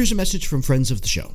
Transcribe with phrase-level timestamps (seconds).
[0.00, 1.34] Here's a message from friends of the show.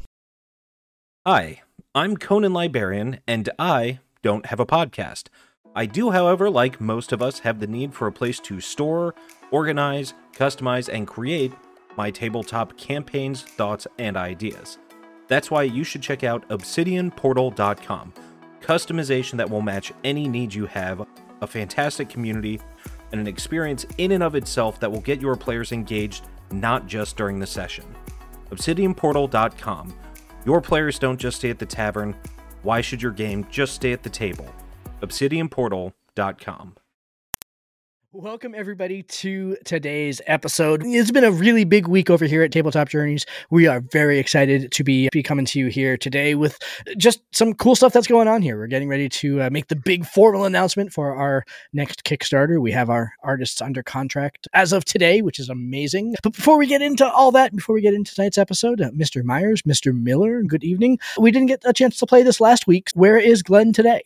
[1.23, 1.61] Hi,
[1.93, 5.27] I'm Conan Librarian, and I don't have a podcast.
[5.75, 9.13] I do, however, like most of us, have the need for a place to store,
[9.51, 11.53] organize, customize, and create
[11.95, 14.79] my tabletop campaigns, thoughts, and ideas.
[15.27, 18.13] That's why you should check out obsidianportal.com.
[18.61, 21.05] Customization that will match any need you have,
[21.41, 22.59] a fantastic community,
[23.11, 27.15] and an experience in and of itself that will get your players engaged not just
[27.15, 27.85] during the session.
[28.55, 29.93] ObsidianPortal.com.
[30.45, 32.15] Your players don't just stay at the tavern.
[32.63, 34.47] Why should your game just stay at the table?
[35.01, 36.75] ObsidianPortal.com.
[38.17, 40.83] Welcome, everybody, to today's episode.
[40.85, 43.25] It's been a really big week over here at Tabletop Journeys.
[43.49, 46.57] We are very excited to be, be coming to you here today with
[46.97, 48.57] just some cool stuff that's going on here.
[48.57, 51.43] We're getting ready to uh, make the big formal announcement for our
[51.73, 52.61] next Kickstarter.
[52.61, 56.15] We have our artists under contract as of today, which is amazing.
[56.23, 59.25] But before we get into all that, before we get into tonight's episode, uh, Mr.
[59.25, 59.93] Myers, Mr.
[59.93, 60.99] Miller, good evening.
[61.19, 62.91] We didn't get a chance to play this last week.
[62.93, 64.03] Where is Glen today?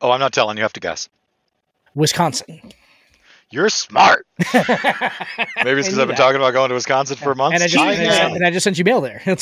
[0.00, 0.56] Oh, I'm not telling.
[0.56, 1.08] You have to guess.
[1.94, 2.72] Wisconsin.
[3.52, 4.26] You're smart.
[4.54, 4.60] Maybe
[5.80, 7.54] it's because I've been talking about going to Wisconsin for months.
[7.54, 9.20] And I just, and I, and I just sent you mail there.
[9.26, 9.36] You're,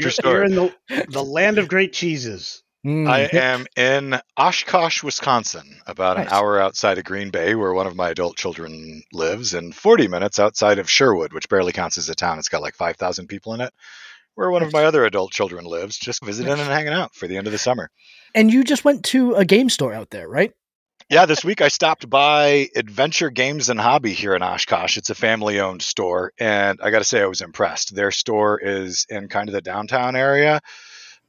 [0.00, 0.34] True story.
[0.34, 0.74] you're in the,
[1.08, 2.62] the land of great cheeses.
[2.86, 3.08] Mm.
[3.10, 6.28] I am in Oshkosh, Wisconsin, about Nice.
[6.28, 10.06] an hour outside of Green Bay, where one of my adult children lives, and 40
[10.06, 12.38] minutes outside of Sherwood, which barely counts as a town.
[12.38, 13.74] It's got like 5,000 people in it,
[14.36, 17.36] where one of my other adult children lives, just visiting and hanging out for the
[17.36, 17.90] end of the summer.
[18.36, 20.52] And you just went to a game store out there, right?
[21.08, 24.96] Yeah, this week I stopped by Adventure Games and Hobby here in Oshkosh.
[24.96, 27.94] It's a family owned store, and I got to say, I was impressed.
[27.94, 30.60] Their store is in kind of the downtown area.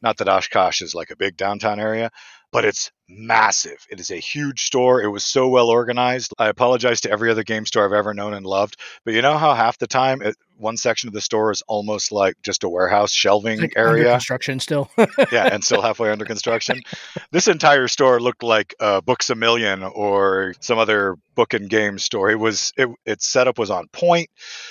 [0.02, 2.10] Not that Oshkosh is like a big downtown area,
[2.52, 3.86] but it's massive.
[3.90, 5.02] It is a huge store.
[5.02, 6.34] It was so well organized.
[6.38, 9.38] I apologize to every other game store I've ever known and loved, but you know
[9.38, 12.70] how half the time it, one section of the store is almost like just a
[12.70, 14.12] warehouse shelving Like under area?
[14.12, 14.90] construction still.
[15.32, 16.82] yeah, and still halfway under construction.
[17.32, 22.00] This entire store looked like uh, Books a Million or some other book and game
[22.00, 22.32] store.
[22.32, 24.30] It was it, its setup was on point.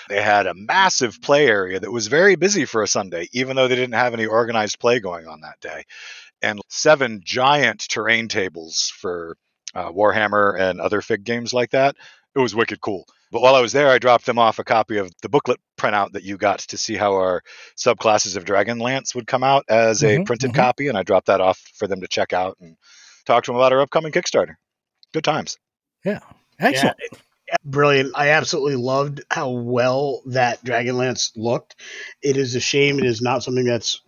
[0.08, 3.68] They had a massive play area that was very busy for a Sunday, even though
[3.68, 5.84] they didn't have any organized play going on that day,
[6.42, 9.36] and seven giant terrain tables for
[9.74, 11.96] uh, Warhammer and other fig games like that.
[12.34, 13.06] It was wicked cool.
[13.32, 16.12] But while I was there, I dropped them off a copy of the booklet printout
[16.12, 17.42] that you got to see how our
[17.76, 20.54] subclasses of Dragonlance would come out as a Mhm, printed mhm.
[20.54, 22.76] copy, and I dropped that off for them to check out and
[23.24, 24.54] talk to them about our upcoming Kickstarter.
[25.12, 25.58] Good times.
[26.04, 26.20] yeah.
[26.60, 26.96] Excellent.
[27.64, 28.12] Brilliant.
[28.14, 31.76] I absolutely loved how well that Dragonlance looked.
[32.22, 34.00] It is a shame it is not something that's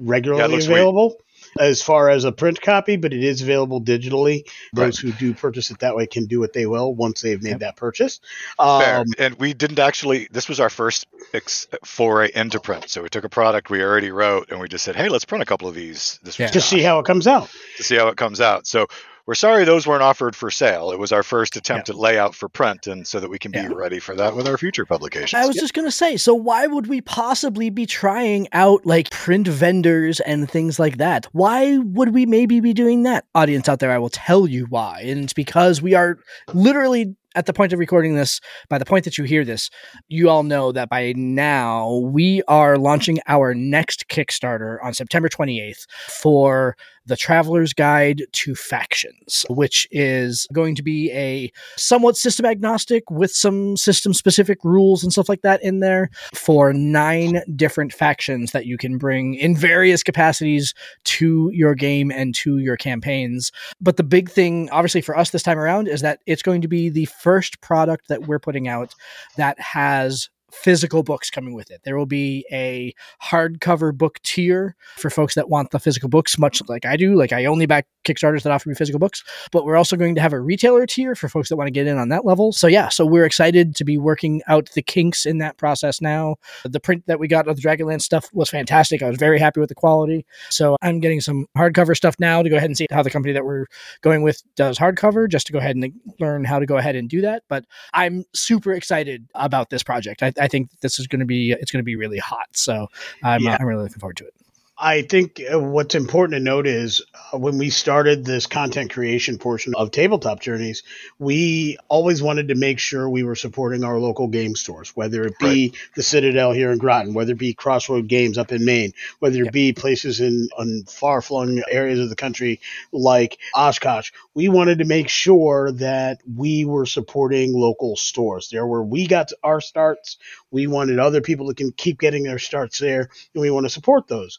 [0.00, 1.10] regularly available.
[1.10, 1.20] sweet.
[1.58, 4.46] As far as a print copy, but it is available digitally.
[4.72, 7.50] Those who do purchase it that way can do what they will once they've made
[7.50, 7.60] Yep.
[7.60, 8.20] that purchase.
[8.58, 12.88] Um, and we didn't actually, this was our first ex- foray into print.
[12.88, 15.42] So we took a product we already wrote and we just said, hey, let's print
[15.42, 16.18] a couple of these.
[16.22, 16.46] This Yeah.
[16.48, 17.50] to see how it comes out.
[17.76, 18.66] to see how it comes out.
[18.66, 18.86] So
[19.30, 20.90] we're sorry those weren't offered for sale.
[20.90, 23.60] It was our first attempt at layout for print, and so that we can be
[23.60, 23.68] Yeah.
[23.72, 25.34] ready for that with our future publications.
[25.40, 29.08] I was just going to say, so why would we possibly be trying out like
[29.10, 31.28] print vendors and things like that?
[31.30, 33.24] Why would we maybe be doing that?
[33.36, 35.02] Audience out there, I will tell you why.
[35.06, 36.18] And it's because we are
[36.52, 39.70] literally at the point of recording this, by the point that you hear this,
[40.08, 45.86] you all know that by now we are launching our next Kickstarter on September 28th
[46.08, 53.10] for the Traveler's Guide to Factions, which is going to be a somewhat system agnostic
[53.10, 58.52] with some system specific rules and stuff like that in there for nine different factions
[58.52, 60.74] that you can bring in various capacities
[61.04, 63.50] to your game and to your campaigns.
[63.80, 66.68] But the big thing, obviously, for us this time around is that it's going to
[66.68, 68.94] be the first product that we're putting out
[69.36, 71.80] that has physical books coming with it.
[71.84, 76.60] There will be a hardcover book tier for folks that want the physical books, much
[76.68, 77.14] like I do.
[77.14, 79.22] Like I only back Kickstarters that offer me physical books,
[79.52, 81.86] but we're also going to have a retailer tier for folks that want to get
[81.86, 82.52] in on that level.
[82.52, 86.36] So yeah, so we're excited to be working out the kinks in that process now.
[86.64, 89.02] The print that we got of the Dragonlance stuff was fantastic.
[89.02, 90.24] I was very happy with the quality.
[90.48, 93.32] So I'm getting some hardcover stuff now to go ahead and see how the company
[93.32, 93.66] that we're
[94.00, 97.08] going with does hardcover, just to go ahead and learn how to go ahead and
[97.08, 97.42] do that.
[97.48, 100.22] But I'm super excited about this project.
[100.22, 102.48] I, I think this is going to be it's going to be really hot.
[102.52, 102.88] So
[103.22, 103.54] I'm, Yeah.
[103.54, 104.34] uh, I'm really looking forward to it.
[104.82, 109.36] I think uh, what's important to note is uh, when we started this content creation
[109.36, 110.84] portion of Tabletop Journeys,
[111.18, 115.38] we always wanted to make sure we were supporting our local game stores, whether it
[115.38, 119.42] be the Citadel here in Groton, whether it be Crossroad Games up in Maine, whether
[119.42, 119.52] it Yep.
[119.52, 122.60] be places in, in far flung areas of the country
[122.90, 124.12] like Oshkosh.
[124.34, 128.48] We wanted to make sure that we were supporting local stores.
[128.50, 130.16] There where we got our starts,
[130.50, 133.70] we wanted other people to can keep getting their starts there, and we want to
[133.70, 134.38] support those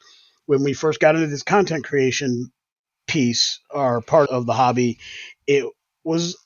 [0.52, 2.52] when we first got into this content creation
[3.08, 5.00] piece or part of the hobby,
[5.48, 5.66] it
[6.04, 6.38] was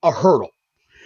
[0.00, 0.50] a hurdle.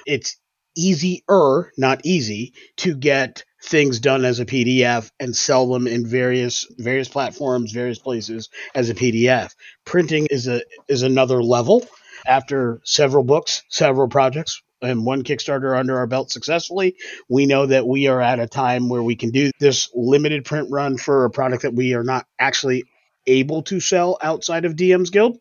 [0.05, 0.37] It's
[0.77, 6.67] easier, not easy, to get things done as a PDF and sell them in various
[6.77, 9.53] various platforms, various places as a PDF.
[9.87, 11.87] Printing is a is another level.
[12.27, 16.97] After several books, several projects, and one Kickstarter under our belt successfully,
[17.29, 20.69] we know that we are at a time where we can do this limited print
[20.71, 22.85] run for a product that we are not actually
[23.27, 25.39] able to sell outside of DM's Guild.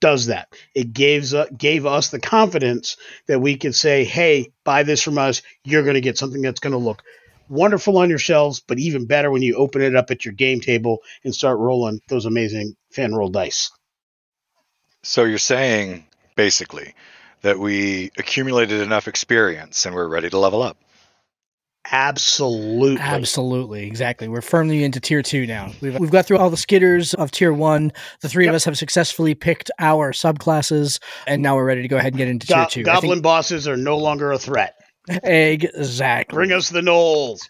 [0.00, 0.48] Does that?
[0.74, 2.96] It gives uh, gave us the confidence
[3.28, 5.42] that we could say, "Hey, buy this from us.
[5.64, 7.02] You're going to get something that's going to look
[7.48, 10.60] wonderful on your shelves, but even better when you open it up at your game
[10.60, 13.70] table and start rolling those amazing Fanroll dice."
[15.02, 16.04] So you're saying
[16.34, 16.94] basically
[17.46, 20.76] that we accumulated enough experience and we're ready to level up.
[21.92, 23.00] Absolutely.
[23.00, 24.26] Absolutely, exactly.
[24.26, 25.70] We're firmly into tier two now.
[25.80, 27.92] We've, we've got through all the skitters of tier one.
[28.20, 30.98] The three of us have successfully picked our subclasses,
[31.28, 32.90] and now we're ready to go ahead and get into Go- tier two.
[32.90, 34.74] I goblin bosses are no longer a threat.
[35.06, 36.34] think- exactly.
[36.34, 37.42] Bring us the gnolls.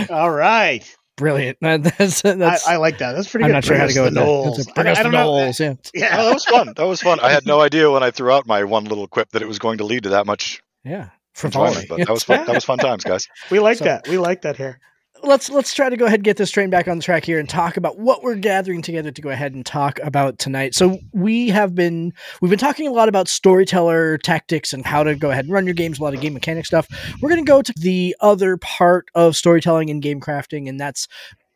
[0.10, 0.96] All right.
[1.18, 1.58] Brilliant.
[1.62, 3.12] That's, that's, I, I like that.
[3.12, 3.54] That's pretty I'm good.
[3.54, 4.24] not sure Bring how to go the with that.
[4.24, 4.56] gnolls.
[4.56, 5.32] That's Bring I- us I the don't know.
[5.32, 5.60] gnolls,
[5.94, 6.08] yeah.
[6.18, 6.72] Oh, that was fun.
[6.76, 7.20] That was fun.
[7.20, 9.58] I had no idea when I threw out my one little quip that it was
[9.58, 11.10] going to lead to that much Yeah.
[11.34, 11.80] Frivolity.
[11.82, 11.88] enjoyment.
[11.88, 12.46] But that was fun.
[12.46, 13.28] That was fun times, guys.
[13.50, 14.08] We like So- that.
[14.08, 14.80] We like that here.
[15.22, 17.38] Let's let's try to go ahead and get this train back on the track here
[17.38, 20.74] and talk about what we're gathering together to go ahead and talk about tonight.
[20.74, 25.14] So we have been we've been talking a lot about storyteller tactics and how to
[25.14, 26.88] go ahead and run your games, a lot of game mechanic stuff.
[27.20, 31.08] We're going to go to the other part of storytelling and game crafting, and that's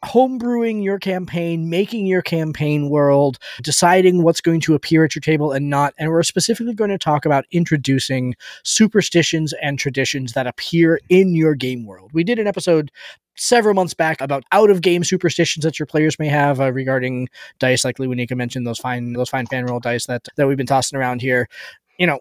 [0.05, 5.53] homebrewing your campaign, making your campaign world, deciding what's going to appear at your table
[5.53, 5.95] and not.
[5.99, 8.35] And we're specifically going to talk about introducing
[8.65, 12.11] superstitions and traditions that appear in your game world.
[12.13, 12.91] We did an episode
[13.35, 17.29] several months back about out of game superstitions that your players may have uh, regarding
[17.59, 20.99] dice, like Lewanika mentioned, those fine those fine Fanroll dice that that we've been tossing
[20.99, 21.49] around here.
[21.99, 22.21] You know,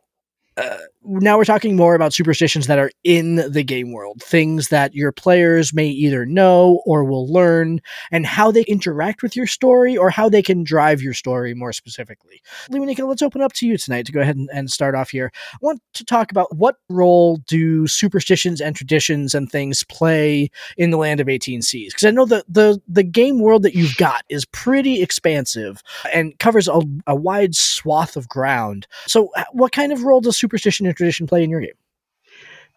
[0.58, 4.94] uh, now we're talking more about superstitions that are in the game world, things that
[4.94, 7.82] your players may either know or will learn,
[8.12, 11.74] and how they interact with your story or how they can drive your story more
[11.74, 12.42] specifically.
[12.70, 15.32] Lewanika, let's open up to you tonight to go ahead and, and start off here.
[15.54, 20.92] I want to talk about what role do superstitions and traditions and things play in
[20.92, 23.96] the land of 18 seas because i know that the the game world that you've
[23.98, 25.82] got is pretty expansive
[26.14, 30.38] and covers a, a wide swath of ground so uh, what kind of role does
[30.38, 31.72] superstition tradition play in your game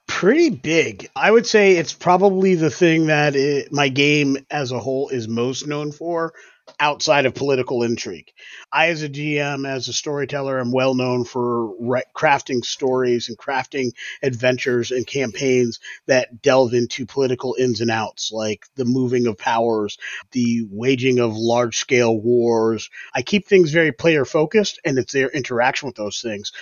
[0.06, 1.08] Pretty big.
[1.16, 5.28] I would say it's probably the thing that it, my game as a whole is
[5.28, 6.34] most known for
[6.78, 8.30] outside of political intrigue.
[8.72, 13.38] I, as a GM, as a storyteller, am well known for re- crafting stories and
[13.38, 13.92] crafting
[14.22, 19.98] adventures and campaigns that delve into political ins and outs, like the moving of powers,
[20.32, 22.90] the waging of large scale wars.
[23.14, 26.52] I keep things very player focused, and it's their interaction with those things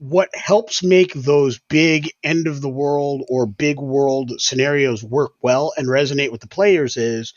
[0.00, 5.74] what helps make those big end of the world or big world scenarios work well
[5.76, 7.34] and resonate with the players is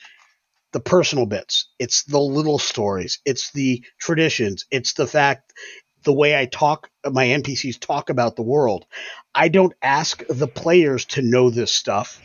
[0.72, 1.68] the personal bits.
[1.78, 3.20] It's the little stories.
[3.26, 4.66] It's the traditions.
[4.72, 5.52] It's the fact
[6.04, 8.86] the way I talk, my NPCs talk about the world.
[9.36, 12.22] I don't ask the players to know this stuff.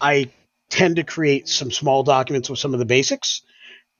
[0.00, 0.30] I
[0.70, 3.42] tend to create some small documents with some of the basics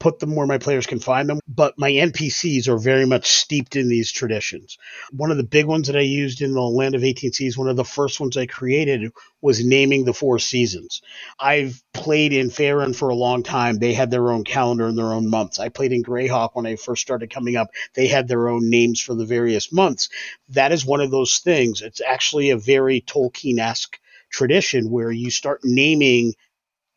[0.02, 1.38] put them where my players can find them.
[1.46, 4.76] But my NPCs are very much steeped in these traditions.
[5.12, 7.68] One of the big ones that I used in the Land of 18 Seas, one
[7.68, 11.02] of the first ones I created was naming the four seasons.
[11.38, 13.78] I've played in Faerun for a long time.
[13.78, 15.60] They had their own calendar and their own months.
[15.60, 17.68] I played in Greyhawk when I first started coming up.
[17.94, 20.08] They had their own names for the various months.
[20.48, 21.80] That is one of those things.
[21.80, 26.34] It's actually a very Tolkien esque tradition where you start naming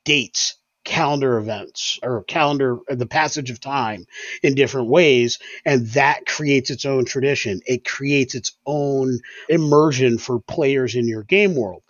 [0.05, 0.55] dates
[0.85, 4.05] calendar events or calendar the passage of time
[4.43, 7.59] in different ways and that creates its own tradition.
[7.65, 11.81] It creates its own immersion for players in your game world.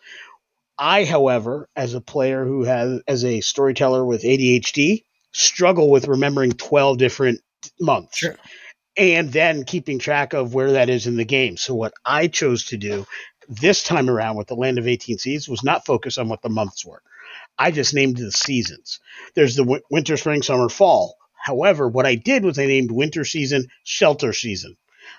[0.77, 6.51] I however as a player who has as a storyteller with adhd struggle with remembering
[6.53, 7.41] 12 different
[7.79, 8.35] months Sure.
[8.97, 11.57] and then keeping track of where that is in the game.
[11.57, 13.05] So what i chose to do
[13.47, 16.49] this time around with the land of 18 seas was not focus on what the
[16.49, 17.01] months were
[17.57, 18.99] I just named the seasons.
[19.33, 21.15] There's the w- winter, spring, summer, fall.
[21.33, 24.77] However, what I did was I named winter season shelter season.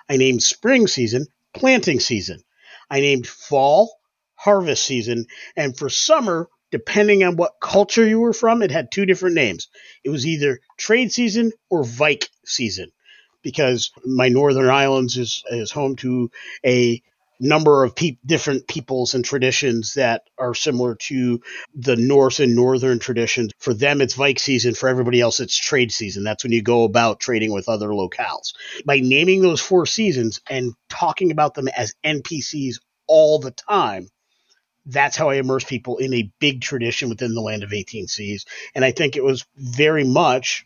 [0.09, 2.43] I named spring season planting season.
[2.89, 3.99] I named fall
[4.35, 5.25] harvest season.
[5.55, 9.67] And for summer, depending on what culture you were from, it had two different names.
[10.03, 12.91] It was either trade season or Vike season
[13.41, 16.29] because my northern islands is, is home to
[16.65, 17.01] a
[17.39, 21.41] number of pe- different peoples and traditions that are similar to
[21.75, 23.51] the Norse and Northern traditions.
[23.59, 24.73] For them, it's Vike season.
[24.73, 26.23] For everybody else, it's trade season.
[26.23, 28.53] That's when you go about trading with other locales.
[28.85, 32.75] By naming those four seasons and talking about them as NPCs
[33.07, 34.09] all the time,
[34.85, 38.45] that's how I immerse people in a big tradition within the land of 18 seas.
[38.73, 40.65] And I think it was very much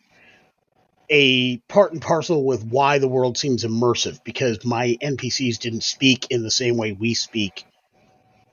[1.12, 6.26] a part and parcel with why the world seems immersive because my NPCs didn't speak
[6.30, 7.66] in the same way we speak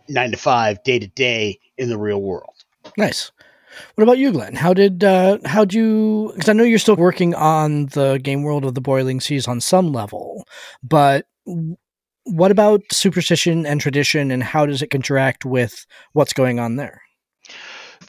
[0.10, 2.54] nine to five, day to day in the real world.
[2.98, 3.32] Nice.
[3.96, 4.56] What about you, Glen?
[4.56, 6.32] How did uh, how'd you?
[6.36, 9.62] Because I know you're still working on the game world of the Boiling Seas on
[9.62, 10.46] some level,
[10.84, 11.28] but
[12.24, 17.01] what about superstition and tradition, and how does it interact with what's going on there?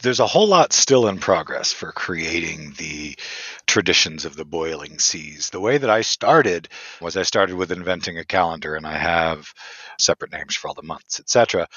[0.03, 3.17] There's a whole lot still in progress for creating the
[3.67, 5.51] traditions of the boiling seas.
[5.51, 6.69] The way that I started
[7.01, 9.53] was I started with inventing a calendar and I have
[9.99, 11.69] separate names for all the months, etc.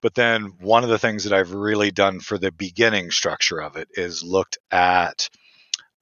[0.00, 3.76] But then one of the things that I've really done for the beginning structure of
[3.76, 5.28] it is looked at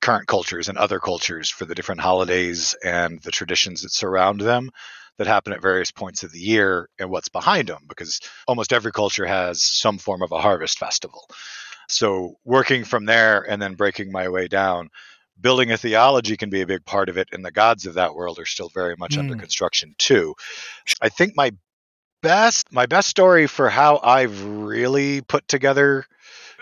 [0.00, 4.70] current cultures and other cultures for the different holidays and the traditions that surround them
[5.18, 8.92] that happen at various points of the year and what's behind them because almost every
[8.92, 11.28] culture has some form of a harvest festival.
[11.90, 14.90] So working from there and then breaking my way down,
[15.40, 18.14] building a theology can be a big part of it, and the gods of that
[18.14, 19.40] world are still very much under Mm.
[19.40, 20.34] construction too.
[21.00, 21.52] I think my
[22.22, 26.04] best my best story for how I've really put together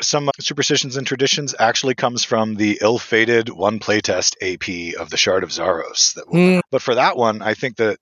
[0.00, 5.42] some superstitions and traditions actually comes from the ill-fated one playtest AP of the Shard
[5.42, 6.14] of Zaros.
[6.14, 6.61] That Mm.
[6.70, 7.99] but for that one, I think that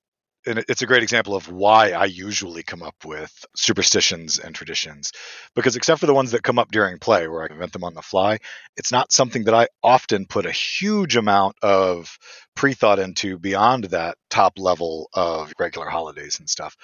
[0.47, 5.13] and it's a great example of why I usually come up with superstitions and traditions.
[5.55, 7.95] Because except for the ones that come up during play where I invent them on
[7.95, 8.39] the fly,
[8.77, 12.17] it's not something that I often put a huge amount of
[12.55, 16.77] pre thought into beyond that top level of regular holidays and stuff.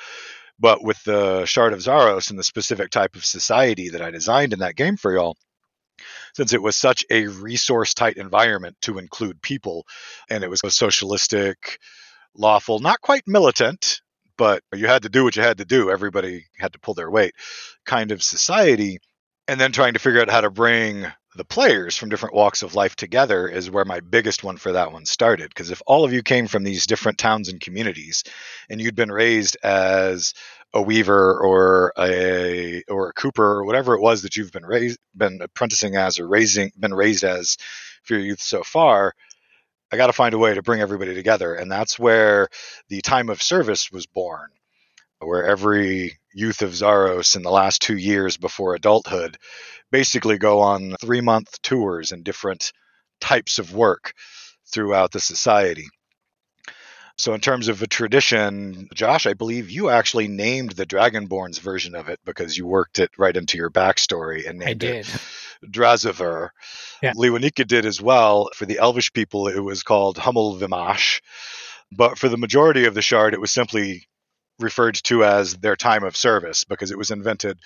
[0.59, 4.53] But with the Shard of Zaros and the specific type of society that I designed
[4.53, 5.37] in that game for y'all,
[6.35, 9.87] since it was such a resource tight environment to include people
[10.31, 11.79] and it was a socialistic
[12.37, 14.01] lawful, not quite militant,
[14.37, 15.91] but you had to do what you had to do.
[15.91, 17.35] Everybody had to pull their weight
[17.85, 18.99] kind of society.
[19.49, 22.75] And then trying to figure out how to bring the players from different walks of
[22.75, 25.49] life together is where my biggest one for that one started.
[25.49, 28.23] Because if all of you came from these different towns and communities
[28.69, 30.35] and you'd been raised as
[30.75, 34.99] a weaver or a or a cooper or whatever it was that you've been raised
[35.15, 37.57] been apprenticing as or raising been raised as
[38.05, 39.15] for your youth so far,
[39.93, 41.55] I got to find a way to bring everybody together.
[41.55, 42.49] And that's where
[42.89, 44.49] the time of service was born,
[45.19, 49.37] where every youth of Zaros in the last two years before adulthood
[49.91, 52.73] basically go on three month tours and different
[53.21, 54.15] types of work
[54.73, 55.87] throughout the society.
[57.19, 61.95] So, in terms of a tradition, Josh, I believe you actually named the Dragonborn's version
[61.95, 65.21] of it because you worked it right into your backstory and I named it did.
[65.67, 66.51] Draziver.
[67.03, 67.13] Yeah.
[67.15, 68.49] Lewanika did as well.
[68.55, 71.21] For the Elvish people, it was called Hummel Vimash.
[71.91, 74.07] But for the majority of the Shard, it was simply
[74.59, 77.59] referred to as their time of service because it was invented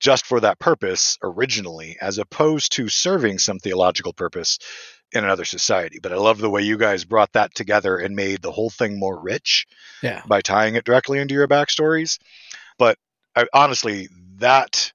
[0.00, 4.58] just for that purpose originally, as opposed to serving some theological purpose
[5.12, 5.98] in another society.
[6.02, 8.98] But I love the way you guys brought that together and made the whole thing
[8.98, 9.66] more rich
[10.02, 10.22] Yeah.
[10.26, 12.18] by tying it directly into your backstories.
[12.78, 12.98] But
[13.36, 14.92] I, honestly, that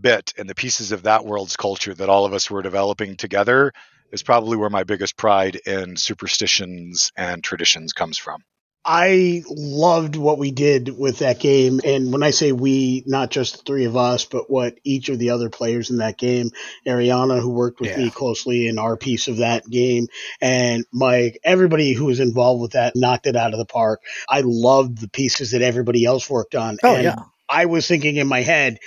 [0.00, 3.72] bit and the pieces of that world's culture that all of us were developing together
[4.12, 8.42] is probably where my biggest pride in superstitions and traditions comes from.
[8.90, 11.80] I loved what we did with that game.
[11.84, 15.18] And when I say we, not just the three of us, but what each of
[15.18, 16.50] the other players in that game,
[16.86, 17.98] Ariana, who worked with Yeah.
[17.98, 20.06] me closely in our piece of that game,
[20.40, 24.00] and Mike, everybody who was involved with that knocked it out of the park.
[24.26, 26.78] I loved the pieces that everybody else worked on.
[26.82, 27.16] Oh and yeah.
[27.50, 28.78] I was thinking in my head,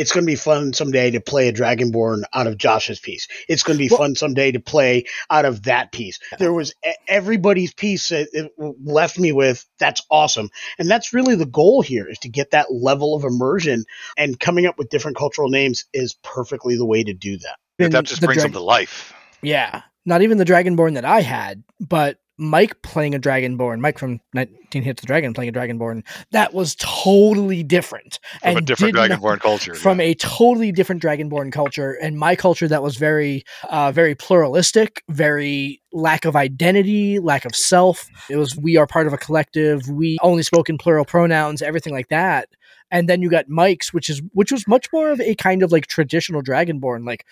[0.00, 3.28] it's going to be fun someday to play a Dragonborn out of Josh's piece.
[3.48, 6.18] It's going to be Well- fun someday to play out of that piece.
[6.38, 6.72] There was
[7.06, 9.66] everybody's piece that it left me with.
[9.78, 13.84] That's awesome, and that's really the goal here: is to get that level of immersion.
[14.16, 17.56] And coming up with different cultural names is perfectly the way to do that.
[17.90, 19.12] That just brings drag- them to life.
[19.42, 19.82] Yeah.
[20.06, 24.82] Not even the Dragonborn that I had, but Mike playing a Dragonborn, Mike from 19
[24.82, 28.18] Hits the Dragon playing a Dragonborn, that was totally different.
[28.40, 29.74] From a different did not- Dragonborn culture.
[29.74, 30.06] From yeah.
[30.06, 35.82] a totally different Dragonborn culture and my culture that was very, uh, very pluralistic, very
[35.92, 38.08] lack of identity, lack of self.
[38.30, 39.86] It was we are part of a collective.
[39.88, 42.48] We only spoke in plural pronouns, everything like that.
[42.90, 45.72] And then you got Mike's, which is which was much more of a kind of
[45.72, 47.26] like traditional Dragonborn, like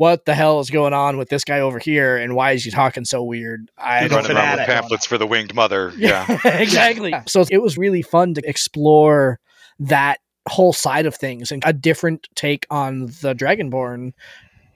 [0.00, 2.70] what the hell is going on with this guy over here and why is he
[2.70, 3.70] talking so weird?
[3.76, 5.92] I He's don't running around with pamphlets for the winged mother.
[6.00, 6.24] Yeah.
[6.46, 7.12] exactly.
[7.26, 9.38] So it was really fun to explore
[9.78, 14.12] that whole side of things and a different take on the Dragonborn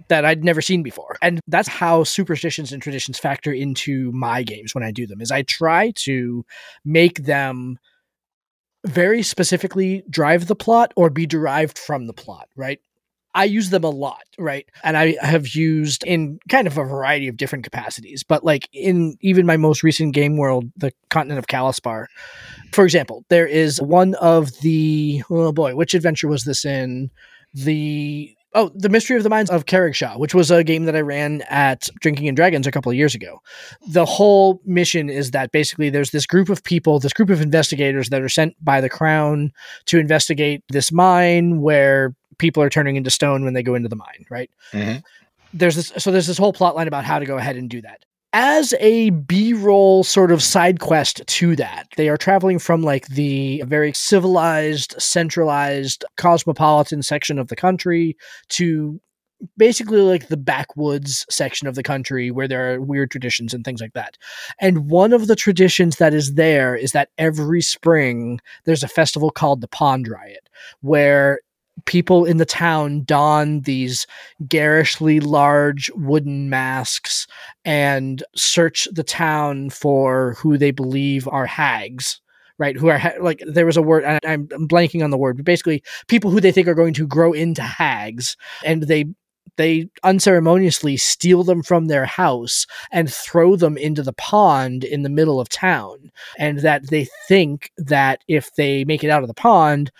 [0.08, 1.16] that I'd never seen before.
[1.22, 5.30] And that's how superstitions and traditions factor into my games when I do them is
[5.30, 6.44] I try to
[6.84, 7.78] make them
[8.84, 12.80] very specifically drive the plot or be derived from the plot, right?
[13.34, 14.66] I use them a lot, right?
[14.84, 19.16] And I have used in kind of a variety of different capacities, but like in
[19.20, 22.08] even my most recent game world, the continent of Kalispar,
[22.72, 27.10] for example, there is one of the oh boy, which adventure was this in?
[27.52, 31.00] The oh, the Mystery of the Mines of Carrigshaw, which was a game that I
[31.00, 33.40] ran at Drinking and Dragons a couple of years ago.
[33.88, 38.08] The whole mission is that basically there's this group of people, this group of investigators
[38.10, 39.52] that are sent by the crown
[39.86, 43.96] to investigate this mine where people are turning into stone when they go into the
[43.96, 44.50] mine, right?
[44.72, 45.02] Mhm.
[45.54, 47.80] There's this so there's this whole plot line about how to go ahead and do
[47.80, 48.04] that.
[48.34, 53.62] As a B-roll sort of side quest to that, they are traveling from like the
[53.66, 58.14] very civilized, centralized, cosmopolitan section of the country
[58.50, 59.00] to
[59.56, 63.80] basically like the backwoods section of the country where there are weird traditions and things
[63.80, 64.18] like that.
[64.60, 69.30] And one of the traditions that is there is that every spring there's a festival
[69.30, 70.48] called the Pond Riot
[70.82, 71.40] where
[71.86, 74.06] people in the town don these
[74.48, 77.26] garishly large wooden masks
[77.64, 82.20] and search the town for who they believe are hags
[82.56, 82.76] right?
[82.76, 85.44] Who are ha- like there was a word I'm, I'm blanking on the word but
[85.44, 89.06] basically people who they think are going to grow into hags and they
[89.56, 95.08] they unceremoniously steal them from their house and throw them into the pond in the
[95.08, 99.34] middle of town and that they think that if they make it out of the
[99.34, 99.92] pond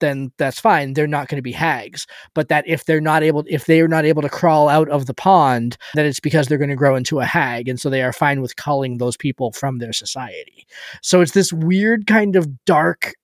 [0.00, 2.06] then that's fine they're not going to be hags.
[2.34, 5.06] But that if they're not able if they are not able to crawl out of
[5.06, 8.02] the pond that it's because they're going to grow into a hag and so they
[8.02, 10.66] are fine with culling those people from their society.
[11.02, 13.14] So it's this weird kind of dark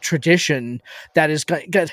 [0.00, 0.80] tradition
[1.14, 1.44] that is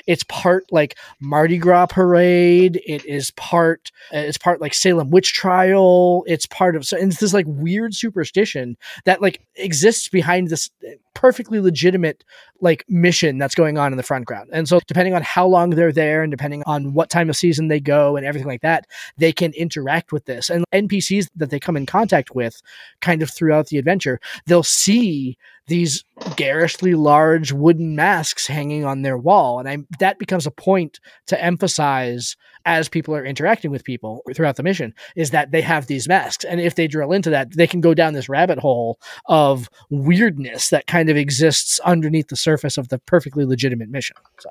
[0.06, 5.34] it's part like Mardi Gras parade it is part uh, it's part like Salem witch
[5.34, 10.70] trial it's part of so it's this like weird superstition that like exists behind this
[10.86, 12.24] uh, perfectly legitimate
[12.60, 14.50] like mission that's going on in the front ground.
[14.52, 17.68] And so depending on how long they're there and depending on what time of season
[17.68, 18.86] they go and everything like that,
[19.16, 20.50] they can interact with this.
[20.50, 22.60] And NPCs that they come in contact with
[23.00, 26.04] kind of throughout the adventure, they'll see these
[26.36, 29.58] garishly large wooden masks hanging on their wall.
[29.58, 34.56] And I that becomes a point to emphasize as people are interacting with people throughout
[34.56, 36.44] the mission is that they have these masks.
[36.44, 40.70] And if they drill into that they can go down this rabbit hole of weirdness
[40.70, 44.16] that kind of exists underneath the surface of the perfectly legitimate mission.
[44.38, 44.50] So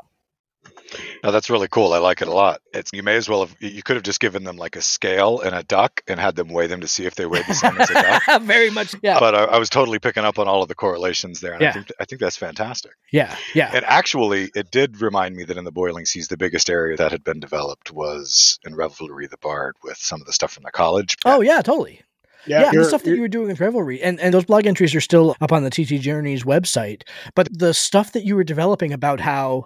[1.26, 1.92] No, that's really cool.
[1.94, 2.62] I like it a lot.
[2.74, 5.40] It's you may as well have you could have just given them like a scale
[5.42, 7.76] and a duck and had them weigh them to see if they weighed the same
[7.78, 8.24] as a duck.
[8.44, 11.40] very much yeah But I, I was totally picking up on all of the correlations
[11.42, 11.70] there, and Yeah.
[11.70, 12.92] I think I think that's fantastic.
[13.12, 16.70] yeah yeah And actually, it did remind me that in the Boiling Seas, the biggest
[16.70, 20.54] area that had been developed was in Revelry the Bard with some of the stuff
[20.54, 21.18] from the college.
[21.26, 22.02] oh yeah totally
[22.46, 24.68] Yeah, yeah, the stuff that you're- you were doing with Revelry, and, and those blog
[24.68, 27.02] entries are still up on the TT Journeys website.
[27.34, 29.66] But the stuff that you were developing about how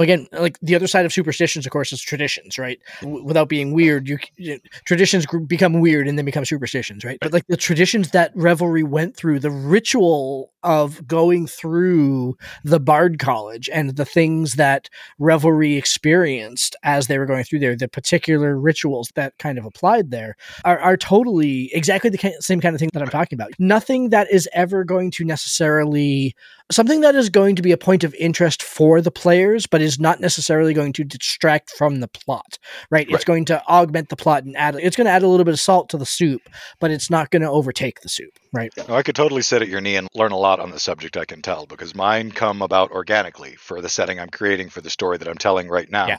[0.00, 2.80] again like the other side of superstitions of course is traditions right?
[3.00, 7.18] W- without being weird you, you traditions gr- become weird and then become superstitions right?
[7.20, 13.18] But like the traditions that revelry went through the ritual of going through the bard
[13.18, 18.58] college and the things that revelry experienced as they were going through there the particular
[18.58, 22.90] rituals that kind of applied there are, are totally exactly the same kind of thing
[22.92, 23.52] that i'm talking about.
[23.58, 26.34] Nothing that is ever going to necessarily
[26.72, 29.98] something that is going to be a point of interest for the players, but is
[29.98, 32.58] not necessarily going to distract from the plot,
[32.90, 33.06] right?
[33.08, 35.54] It's going to augment the plot and add, it's going to add a little bit
[35.54, 36.42] of salt to the soup,
[36.80, 38.72] but it's not going to overtake the soup, right?
[38.88, 41.16] No, I could totally sit at your knee and learn a lot on the subject,
[41.16, 44.90] I can tell, because mine come about organically for the setting I'm creating for the
[44.90, 46.06] story that I'm telling right now.
[46.08, 46.18] Yeah.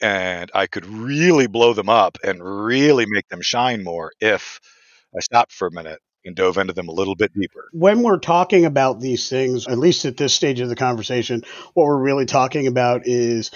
[0.00, 4.60] And I could really blow them up and really make them shine more if
[5.16, 7.68] I stopped for a minute and dove into them a little bit deeper.
[7.72, 11.42] when we're talking about these things, at least at this stage of the conversation,
[11.74, 13.50] what we're really talking about is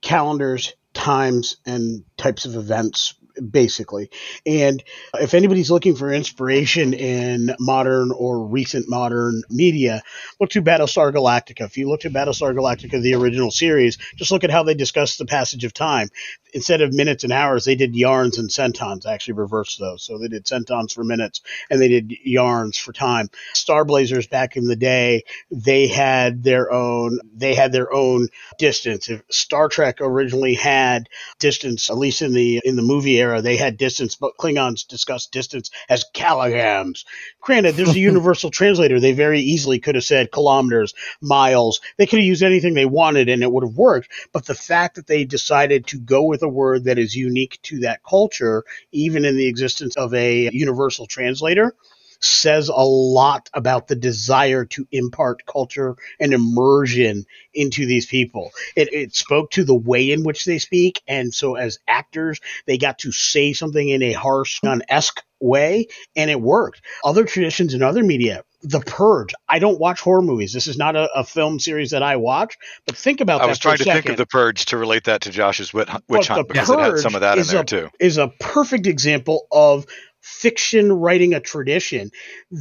[0.00, 3.14] calendars, times, and types of events,
[3.50, 4.10] basically.
[4.46, 4.82] And
[5.14, 10.02] if anybody's looking for inspiration in modern or recent modern media,
[10.40, 11.62] look to Battlestar Galactica.
[11.62, 15.16] If you look at Battlestar Galactica, the original series, just look at how they discuss
[15.16, 16.08] the passage of time.
[16.52, 20.04] Instead of minutes and hours, they did yahrens and centons, actually reversed those.
[20.04, 23.28] So they did centons for minutes and they did yahrens for time.
[23.54, 29.08] Star Blazers back in the day, they had their own they had their own distance.
[29.08, 33.56] If Star Trek originally had distance, at least in the in the movie era, they
[33.56, 37.04] had distance, but Klingons discussed distance as kellicams.
[37.40, 39.00] Granted, there's a universal translator.
[39.00, 41.80] They very easily could have said kilometers, miles.
[41.96, 44.10] They could have used anything they wanted and it would have worked.
[44.32, 47.80] But the fact that they decided to go with a word that is unique to
[47.80, 51.74] that culture, even in the existence of a universal translator,
[52.20, 58.50] says a lot about the desire to impart culture and immersion into these people.
[58.76, 62.78] It, it spoke to the way in which they speak, and so as actors, they
[62.78, 66.80] got to say something in a harsh, esque way, and it worked.
[67.04, 69.34] Other traditions in other media, The Purge.
[69.48, 70.52] I don't watch horror movies.
[70.52, 73.44] This is not a, a film series that I watch, but think about I that
[73.44, 75.72] I was trying a to second think of the purge to relate that to Josh's
[75.72, 77.90] wit, witch But hunt because it had some of that in Purge there is too.
[78.00, 79.86] is a perfect example of
[80.24, 82.10] fiction writing a tradition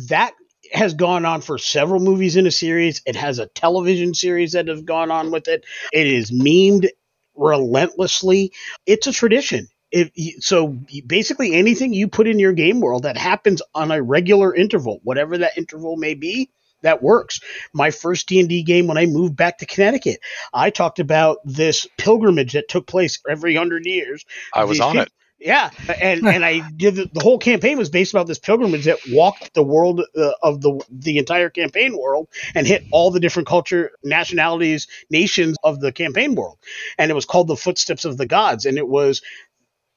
[0.09, 0.33] that
[0.73, 3.01] has gone on for several movies in a series.
[3.05, 5.63] It has a television series that has gone on with it.
[5.93, 6.89] It is memed
[7.35, 8.51] relentlessly.
[8.85, 9.69] It's a tradition.
[9.91, 10.11] If
[10.43, 14.99] so, basically anything you put in your game world that happens on a regular interval,
[15.03, 16.49] whatever that interval may be,
[16.81, 17.39] that works.
[17.73, 20.19] My first D&D game when I moved back to Connecticut,
[20.53, 24.93] I talked about this pilgrimage that took place every 100 years I was these on
[24.93, 25.11] peop- it.
[25.43, 25.69] Yeah,
[26.01, 29.53] and and I did the, the whole campaign was based about this pilgrimage that walked
[29.53, 33.91] the world uh, of the the entire campaign world and hit all the different culture,
[34.03, 36.57] nationalities, nations of the campaign world,
[36.97, 39.21] and it was called the Footsteps of the Gods, and it was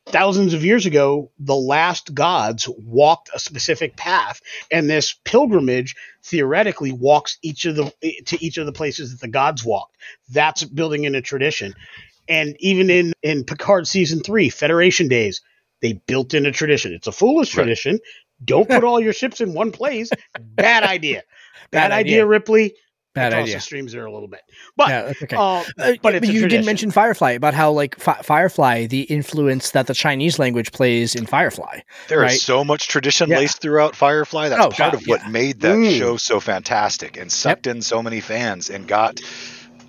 [0.06, 4.40] thousands of years ago the last gods walked a specific path.
[4.70, 7.92] And this pilgrimage theoretically walks each of the
[8.26, 9.96] to each of the places that the gods walked.
[10.30, 11.74] That's building in a tradition
[12.28, 15.40] and even in in Picard season three, Federation days,
[15.82, 16.92] they built in a tradition.
[16.92, 17.62] It's a foolish Right.
[17.64, 17.98] tradition.
[18.44, 20.10] Don't put all your ships in one place.
[20.40, 21.22] Bad idea.
[21.70, 22.26] Bad, Bad idea, idea.
[22.26, 22.74] Ripley.
[23.14, 23.54] Bad Across idea.
[23.54, 24.42] the streams there a little bit,
[24.76, 25.36] but yeah, that's okay.
[25.36, 26.60] uh, Uh, but but it's a you tradition.
[26.60, 31.14] did mention Firefly about how like Fi- Firefly, the influence that the Chinese language plays
[31.14, 31.80] in Firefly.
[32.08, 32.38] There is right?
[32.38, 33.38] so much tradition Yeah.
[33.38, 34.50] laced throughout Firefly.
[34.50, 35.28] That's Oh, part God, of what yeah.
[35.30, 35.98] made that Mm.
[35.98, 39.18] show so fantastic and sucked in so many fans and got,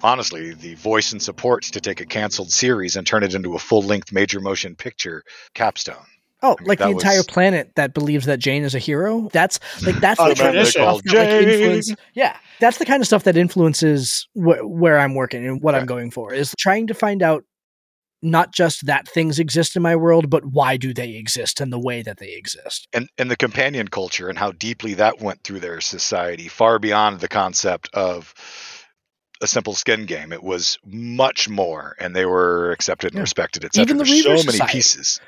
[0.03, 3.60] honestly, the voice and support to take a canceled series and turn it into a
[3.60, 6.05] full length major motion picture capstone.
[6.43, 9.27] Oh, mean, like the entire was- planet that believes that Jayne is a hero.
[9.33, 11.95] That's like that's the kind of stuff that like, influence.
[12.13, 15.88] Yeah, that's the kind of stuff that influences wh- where I'm working and what I'm
[15.88, 17.43] going for is trying to find out
[18.21, 21.79] not just that things exist in my world, but why do they exist and the
[21.79, 22.88] way that they exist.
[22.93, 27.19] And and the companion culture and how deeply that went through their society, far beyond
[27.19, 28.33] the concept of
[29.41, 30.32] a simple skin game.
[30.32, 33.21] It was much more, and they were accepted and Yeah.
[33.21, 33.84] respected, etc.
[33.84, 35.19] Even the There's so Reaver many pieces.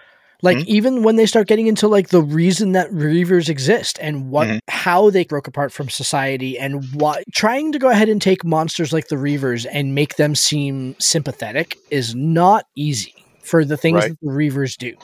[0.41, 0.63] Like Hmm?
[0.67, 4.59] even when they start getting into like the reason that reavers exist and what Mhm.
[4.69, 8.93] how they broke apart from society and what trying to go ahead and take monsters
[8.93, 14.11] like the reavers and make them seem sympathetic is not easy for the things Right.
[14.11, 14.95] that the reavers do.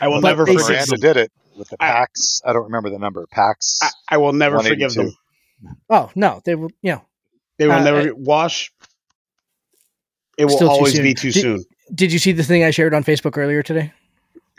[0.00, 1.00] I will but never they forgive them.
[1.00, 2.06] did it with the I-
[2.46, 3.26] I don't remember the number.
[3.30, 3.80] PAX.
[3.82, 5.14] I, I will never forgive them.
[5.90, 6.70] Oh no, they will.
[6.80, 7.02] You know,
[7.58, 8.72] They will Uh, never wash.
[10.36, 11.02] It will Still too always soon.
[11.02, 11.64] be too Did- soon.
[11.94, 13.92] did you see the thing I shared on Facebook earlier today?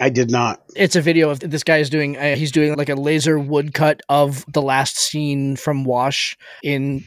[0.01, 0.61] I did not.
[0.75, 2.17] It's a video of this guy is doing.
[2.17, 7.03] Uh, he's doing like a laser woodcut of the last scene from Wash in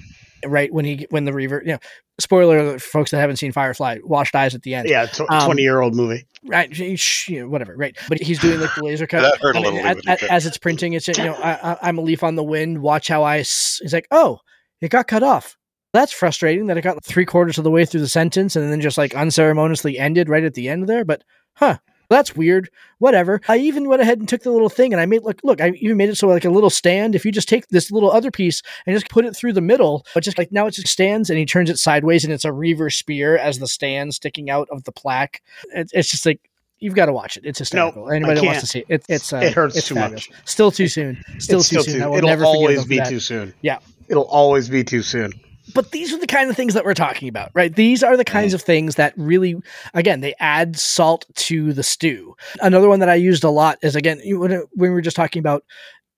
[0.47, 1.63] right when he when the reaver.
[1.65, 1.79] You know,
[2.21, 4.89] spoiler alert for folks that haven't seen Firefly, Wash dies at the end.
[4.91, 6.27] Yeah, tw- Um, 20 year old movie.
[6.45, 7.97] Right, sh- you know, whatever, right?
[8.11, 10.45] But he's doing like the laser cut That hurt a and little as, when as
[10.47, 10.93] it's printing.
[10.93, 12.83] It's you know, I, I, I'm a leaf on the wind.
[12.83, 13.39] Watch how I.
[13.39, 13.79] S-.
[13.81, 14.39] He's like, oh,
[14.83, 15.57] it got cut off.
[15.93, 18.81] That's frustrating that it got three quarters of the way through the sentence and then
[18.81, 21.05] just like unceremoniously ended right at the end there.
[21.05, 21.23] But
[21.55, 21.79] huh,
[22.09, 22.71] that's weird.
[22.99, 23.41] Whatever.
[23.49, 25.61] I even went ahead and took the little thing and I made look look.
[25.61, 27.15] I even made it so like a little stand.
[27.15, 30.07] If you just take this little other piece and just put it through the middle,
[30.15, 32.53] but just like now it just stands and he turns it sideways and it's a
[32.53, 35.43] reaver spear as the stand sticking out of the plaque.
[35.75, 36.41] It, it's just like.
[36.79, 37.45] You've got to watch it.
[37.47, 38.09] It's hysterical.
[38.09, 40.29] I Anybody that wants to see it, it it's uh, It hurts it's too fabulous.
[40.29, 40.39] much.
[40.49, 41.23] Still too soon.
[41.39, 42.03] Still It's too soon.
[42.03, 43.09] I will It'll never always be that.
[43.09, 43.55] too soon.
[43.63, 43.79] Yeah.
[44.09, 45.31] It'll always be too soon.
[45.75, 47.75] But these are the kind of things that we're talking about, right?
[47.75, 48.57] These are the kinds mm.
[48.57, 49.57] of things that really,
[49.95, 52.35] again, they add salt to the stew.
[52.61, 55.41] Another one that I used a lot is again when, when we were just talking
[55.41, 55.65] about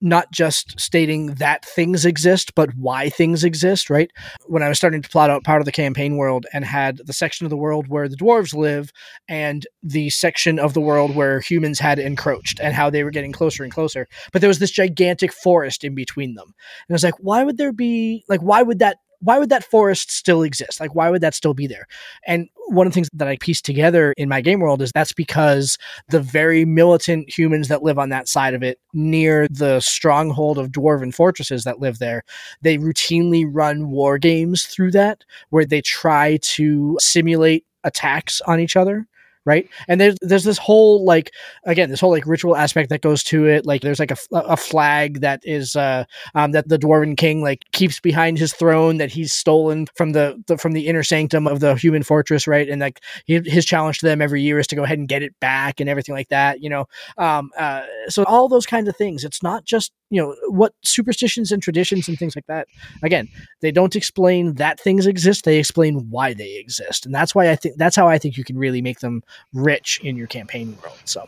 [0.01, 4.11] not just stating that things exist, but why things exist, right?
[4.45, 7.13] When I was starting to plot out part of the campaign world and had the
[7.13, 8.91] section of the world where the dwarves live
[9.27, 13.31] and the section of the world where humans had encroached and how they were getting
[13.31, 14.07] closer and closer.
[14.31, 16.53] But there was this gigantic forest in between them.
[16.87, 19.63] And I was like, why would there be like why would that why would that
[19.63, 20.79] forest still exist?
[20.79, 21.87] Like why would that still be there?
[22.27, 25.13] And one of the things that I pieced together in my game world is that's
[25.13, 25.77] because
[26.09, 30.71] the very militant humans that live on that side of it near the stronghold of
[30.71, 32.23] dwarven fortresses that live there,
[32.61, 38.75] they routinely run war games through that where they try to simulate attacks on each
[38.75, 39.07] other
[39.45, 39.69] right?
[39.87, 41.31] And there's there's this whole like
[41.65, 44.57] again this whole like ritual aspect that goes to it like there's like a, a
[44.57, 46.03] flag that is uh
[46.33, 50.41] um that the dwarven king like keeps behind his throne that he's stolen from the,
[50.47, 52.67] the from the inner sanctum of the human fortress right?
[52.67, 55.23] And like he, his challenge to them every year is to go ahead and get
[55.23, 56.85] it back and everything like that you know?
[57.17, 61.51] Um uh so all those kinds of things it's not just you know what superstitions
[61.51, 62.67] and traditions and things like that.
[63.03, 63.29] Again
[63.61, 67.05] they don't explain that things exist they explain why they exist.
[67.05, 69.21] And that's why i think that's how i think you can really make them
[69.53, 71.27] rich in your campaign world so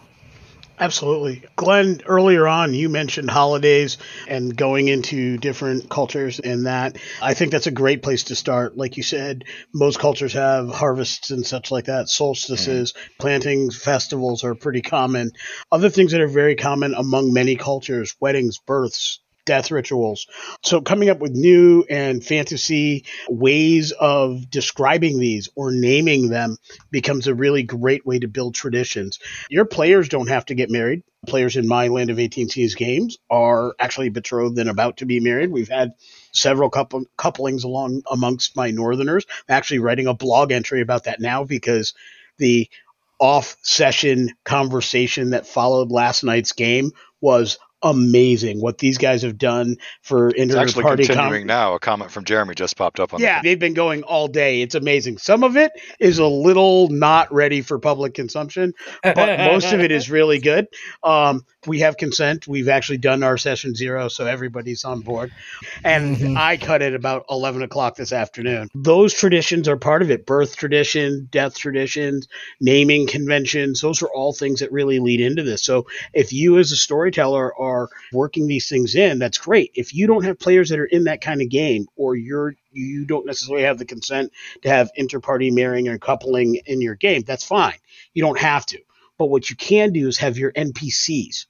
[0.79, 1.43] Absolutely.
[1.55, 6.97] Glen, earlier on, you mentioned holidays and going into different cultures and that.
[7.19, 8.77] I think that's a great place to start.
[8.77, 13.13] Like you said, most cultures have harvests and such like that, solstices, mm-hmm.
[13.19, 15.31] plantings, festivals are pretty common.
[15.71, 20.27] Other things that are very common among many cultures, weddings, births, death rituals.
[20.63, 26.57] So coming up with new and fantasy ways of describing these or naming them
[26.91, 29.17] becomes a really great way to build traditions.
[29.49, 31.01] Your players don't have to get married.
[31.25, 35.19] Players in my Land of 18 Seas games are actually betrothed and about to be
[35.19, 35.51] married.
[35.51, 35.93] We've had
[36.31, 39.25] several couple, couplings along amongst my northerners.
[39.49, 41.95] I'm actually writing a blog entry about that now because
[42.37, 42.69] the
[43.19, 49.75] off session conversation that followed last night's game was amazing what these guys have done
[50.01, 51.75] for It's inter actually party continuing now.
[51.75, 54.61] A comment from Jeremy just popped up on yeah, they've been going all day.
[54.61, 55.17] It's amazing.
[55.19, 59.91] Some of it is a little not ready for public consumption, but most of it
[59.91, 60.67] is really good.
[61.03, 62.47] Um, we have consent.
[62.47, 65.31] We've actually done our session zero, so everybody's on board.
[65.83, 66.37] And Mhm.
[66.37, 68.69] I cut it about 11 o'clock this afternoon.
[68.73, 72.27] Those traditions are part of it birth tradition, death traditions,
[72.61, 73.81] naming conventions.
[73.81, 75.63] Those are all things that really lead into this.
[75.63, 77.66] So if you, as a storyteller, are
[78.13, 79.71] working these things in, that's great.
[79.75, 83.05] If you don't have players that are in that kind of game, or you're you
[83.05, 87.45] don't necessarily have the consent to have inter-party marrying or coupling in your game, that's
[87.45, 87.77] fine.
[88.13, 88.79] You don't have to.
[89.17, 91.47] But what you can do is have your NPCs.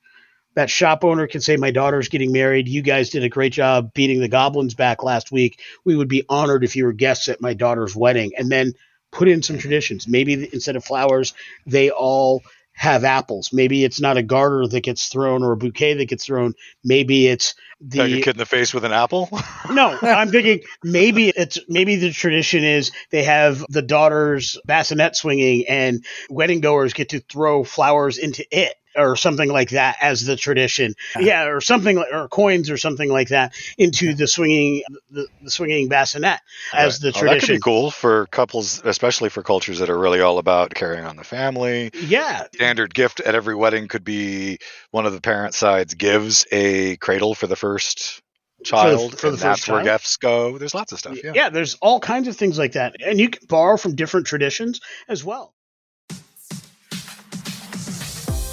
[0.55, 2.67] That shop owner can say, My daughter's getting married.
[2.67, 5.59] You guys did a great job beating the goblins back last week.
[5.85, 8.31] We would be honored if you were guests at my daughter's wedding.
[8.37, 8.73] And then
[9.11, 10.07] put in some traditions.
[10.07, 11.33] Maybe instead of flowers,
[11.65, 12.41] they all
[12.77, 13.51] have apples.
[13.51, 16.53] Maybe it's not a garter that gets thrown or a bouquet that gets thrown.
[16.83, 19.29] Maybe it's the Got your kid in the face with an apple.
[19.71, 25.65] no, I'm thinking maybe it's maybe the tradition is they have the daughter's bassinet swinging
[25.67, 30.35] and wedding goers get to throw flowers into it or something like that as the
[30.35, 30.93] tradition.
[31.19, 35.51] Yeah, or something like or coins or something like that into the swinging the, the
[35.51, 36.39] swinging bassinet
[36.73, 37.61] as the Oh, that could be tradition.
[37.61, 41.91] cool for couples, especially for cultures that are really all about carrying on the family.
[41.93, 44.57] Yeah, Standard gift at every wedding could be
[44.91, 48.21] one of the parent sides gives a cradle for the first
[48.63, 50.57] child, for the and first that's where gifts go.
[50.57, 51.23] There's lots of stuff.
[51.23, 51.31] Yeah.
[51.35, 52.95] yeah, there's all kinds of things like that.
[53.05, 55.53] And you can borrow from different traditions as well.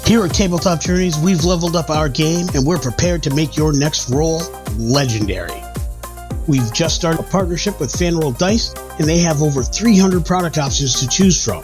[0.05, 3.73] Here at Tabletop Journeys, we've leveled up our game and we're prepared to make your
[3.73, 4.39] next roll
[4.77, 5.59] legendary.
[6.47, 10.99] We've just started a partnership with Fanroll Dice, and they have over 300 product options
[10.99, 11.63] to choose from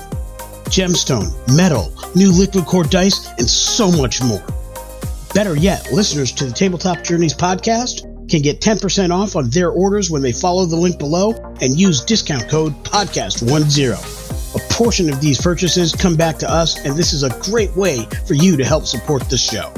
[0.72, 4.44] gemstone, metal, new liquid core dice, and so much more.
[5.36, 10.10] Better yet, listeners to the Tabletop Journeys podcast can get 10% off on their orders
[10.10, 14.21] when they follow the link below and use discount code podcast10.
[14.54, 18.06] A portion of these purchases come back to us, and this is a great way
[18.28, 19.72] for you to help support the show.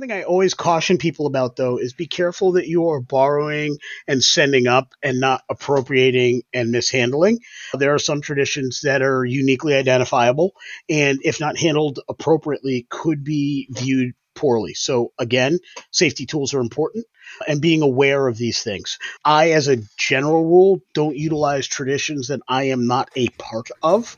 [0.00, 3.02] The one thing I always caution people about, though, is be careful that you are
[3.02, 3.76] borrowing
[4.08, 7.40] and sending up and not appropriating and mishandling.
[7.74, 10.52] There are some traditions that are uniquely identifiable,
[10.88, 14.72] and if not handled appropriately, could be viewed poorly.
[14.72, 15.58] So, again,
[15.90, 17.04] safety tools are important
[17.46, 18.98] and being aware of these things.
[19.22, 24.16] I, as a general rule, don't utilize traditions that I am not a part of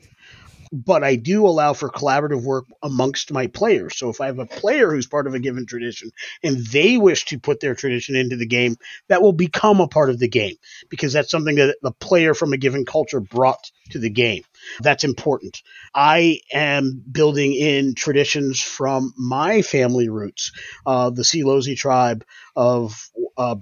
[0.73, 3.97] but I do allow for collaborative work amongst my players.
[3.97, 6.11] So if I have a player who's part of a given tradition
[6.43, 8.77] and they wish to put their tradition into the game,
[9.09, 10.57] that will become a part of the game
[10.89, 14.43] because that's something that the player from a given culture brought to the game.
[14.81, 15.63] That's important.
[15.95, 20.53] I am building in traditions from my family roots,
[20.87, 22.25] uh, the Silozi tribe
[22.57, 23.55] of uh,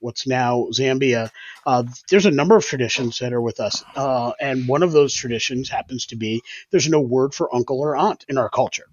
[0.00, 1.30] what's now Zambia.
[1.64, 5.14] Uh, there's a number of traditions that are with us, uh, and one of those
[5.14, 8.86] traditions happens to be there's no word for uncle or aunt in our culture.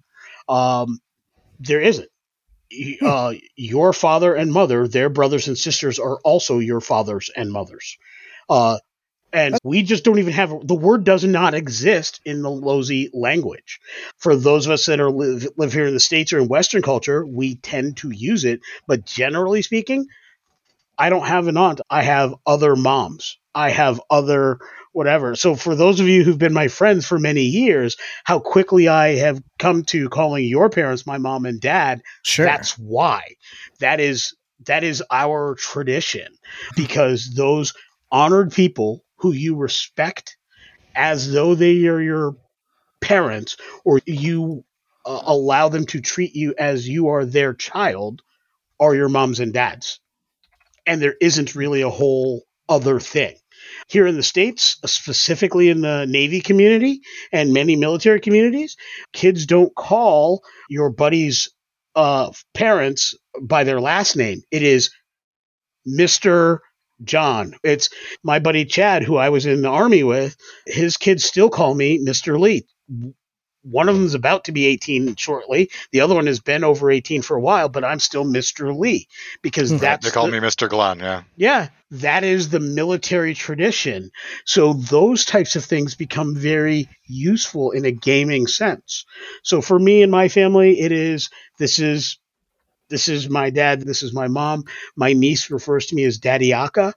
[0.48, 1.00] Um,
[1.58, 2.08] there isn't.
[3.02, 7.98] Uh, your father and mother, their brothers and sisters, are also your fathers and mothers.
[8.48, 8.78] Uh,
[9.32, 13.80] and we just don't even have the word does not exist in the Lozi language.
[14.18, 16.82] For those of us that are live, live here in the states or in Western
[16.82, 18.60] culture, we tend to use it.
[18.86, 20.06] But generally speaking,
[20.98, 21.80] I don't have an aunt.
[21.88, 23.38] I have other moms.
[23.54, 24.58] I have other
[24.92, 25.36] whatever.
[25.36, 29.16] So for those of you who've been my friends for many years, how quickly I
[29.16, 32.02] have come to calling your parents my mom and dad.
[32.22, 32.46] Sure.
[32.46, 33.34] That's why.
[33.78, 34.34] That is
[34.66, 36.36] that is our tradition
[36.76, 37.72] because those
[38.12, 40.36] honored people who you respect
[40.94, 42.36] as though they are your
[43.00, 44.64] parents or you
[45.06, 48.22] uh, allow them to treat you as you are their child
[48.78, 50.00] are your moms and dads.
[50.86, 53.36] And there isn't really a whole other thing.
[53.88, 58.76] Here in the States, specifically in the Navy community and many military communities,
[59.12, 61.50] kids don't call your buddy's
[61.94, 64.42] uh, parents by their last name.
[64.50, 64.90] It is
[65.86, 66.58] Mr.
[67.04, 67.54] John.
[67.62, 67.90] It's
[68.22, 70.36] my buddy Chad, who I was in the army with.
[70.66, 72.38] His kids still call me Mr.
[72.38, 72.66] Lee.
[73.62, 75.70] One of them is about to be 18 shortly.
[75.92, 78.74] The other one has been over 18 for a while, but I'm still Mr.
[78.74, 79.06] Lee
[79.42, 80.66] because that's They call the- me Mr.
[80.66, 81.24] Glen, yeah.
[81.36, 84.12] yeah, that is the military tradition.
[84.46, 89.04] So those types of things become very useful in a gaming sense.
[89.42, 92.16] So for me and my family, it is this is
[92.90, 94.64] this is my dad, this is my mom.
[94.96, 96.92] My niece refers to me as Daddy Aka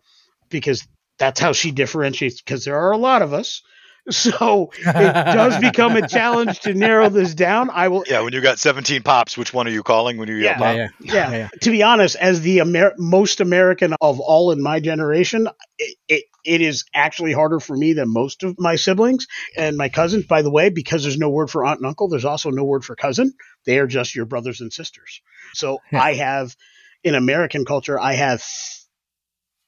[0.49, 0.85] because
[1.19, 3.61] that's how she differentiates because there are a lot of us.
[4.09, 7.69] So it does become a challenge to narrow this down.
[7.69, 10.35] I will Yeah, when you got 17 pops, which one are you calling when you
[10.35, 10.49] Yeah.
[10.49, 10.75] yell pop?
[10.75, 11.31] yeah, yeah.
[11.31, 11.47] yeah.
[11.61, 16.23] To be honest, as the Amer- most American of all in my generation, it, it
[16.43, 19.25] it is actually harder for me than most of my siblings
[19.55, 20.25] and my cousins.
[20.25, 22.83] By the way, because there's no word for aunt and uncle, there's also no word
[22.83, 23.33] for cousin.
[23.65, 25.21] They are just your brothers and sisters.
[25.53, 26.01] So Yeah.
[26.01, 26.55] I have
[27.03, 28.43] in American culture, I have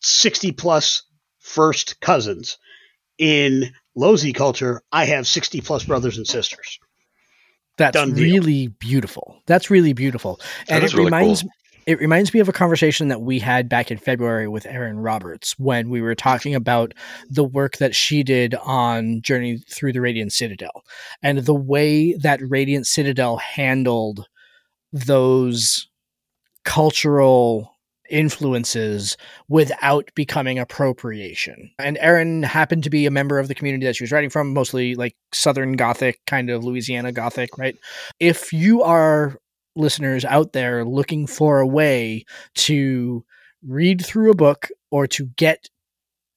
[0.01, 1.03] sixty plus
[1.39, 2.57] first cousins.
[3.17, 6.79] In Lozi culture, I have sixty plus brothers and sisters.
[7.77, 8.23] That's Done deal.
[8.23, 9.41] really beautiful.
[9.45, 10.39] That's really beautiful.
[10.67, 11.51] That and it really reminds cool.
[11.85, 15.57] It reminds me of a conversation that we had back in February with Erin Roberts
[15.59, 16.93] when we were talking about
[17.29, 20.83] the work that she did on Journey Through the Radiant Citadel
[21.21, 24.27] and the way that Radiant Citadel handled
[24.91, 25.87] those
[26.63, 27.71] cultural
[28.09, 29.17] influences
[29.47, 31.71] without becoming appropriation.
[31.79, 34.53] And Erin happened to be a member of the community that she was writing from,
[34.53, 37.77] mostly like Southern Gothic, kind of Louisiana Gothic, right?
[38.19, 39.39] If you are
[39.75, 43.23] listeners out there looking for a way to
[43.67, 45.69] read through a book or to get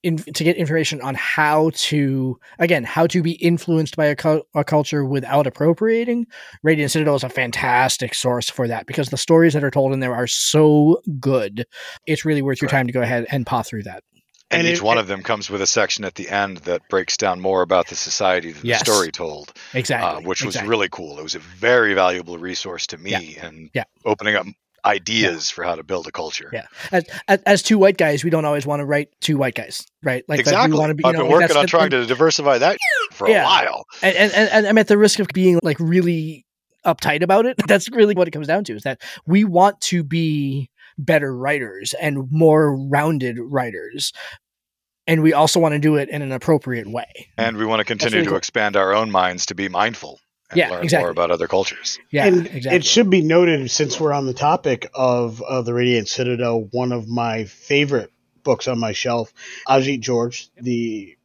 [0.02, 4.46] in, to get information on how to again how to be influenced by a, cul-
[4.54, 6.24] a culture without appropriating
[6.62, 10.00] radiant citadel is a fantastic source for that because the stories that are told in
[10.00, 11.66] there are so good.
[12.06, 14.04] It's really worth your time to go ahead and paw through that
[14.50, 16.88] And, And each it- one of them comes with a section at the end that
[16.88, 18.78] breaks down more about the society that Yes.
[18.82, 20.70] the story told, exactly uh, which was exactly.
[20.70, 21.18] really cool.
[21.18, 23.84] It was a very valuable resource to me and Yeah.
[24.06, 24.46] opening up
[24.84, 26.48] ideas for how to build a culture.
[26.52, 26.66] Yeah.
[26.92, 29.84] as, as, as two white guys we don't always want to write two white guys
[30.02, 30.78] right like that we exactly.
[30.78, 32.78] want to be I've know, been working on trying to diversify that
[33.12, 33.42] for Yeah.
[33.42, 33.84] a while.
[34.02, 36.46] and, and, and, and I'm at the risk of being like really
[36.86, 37.56] uptight about it.
[37.68, 41.94] That's really what it comes down to is that we want to be better writers
[42.00, 44.12] and more rounded writers.
[45.06, 47.06] and we also want to do it in an appropriate way.
[47.38, 48.38] And we want to continue really to cool.
[48.38, 50.20] expand our own minds to be mindful
[50.50, 51.04] and Yeah, learn exactly.
[51.04, 51.98] more about other cultures.
[52.10, 52.76] Yeah, and exactly.
[52.76, 56.92] it should be noted, since we're on the topic of, of the Radiant Citadel, one
[56.92, 59.32] of my favorite books on my shelf,
[59.66, 61.16] Ajit George, the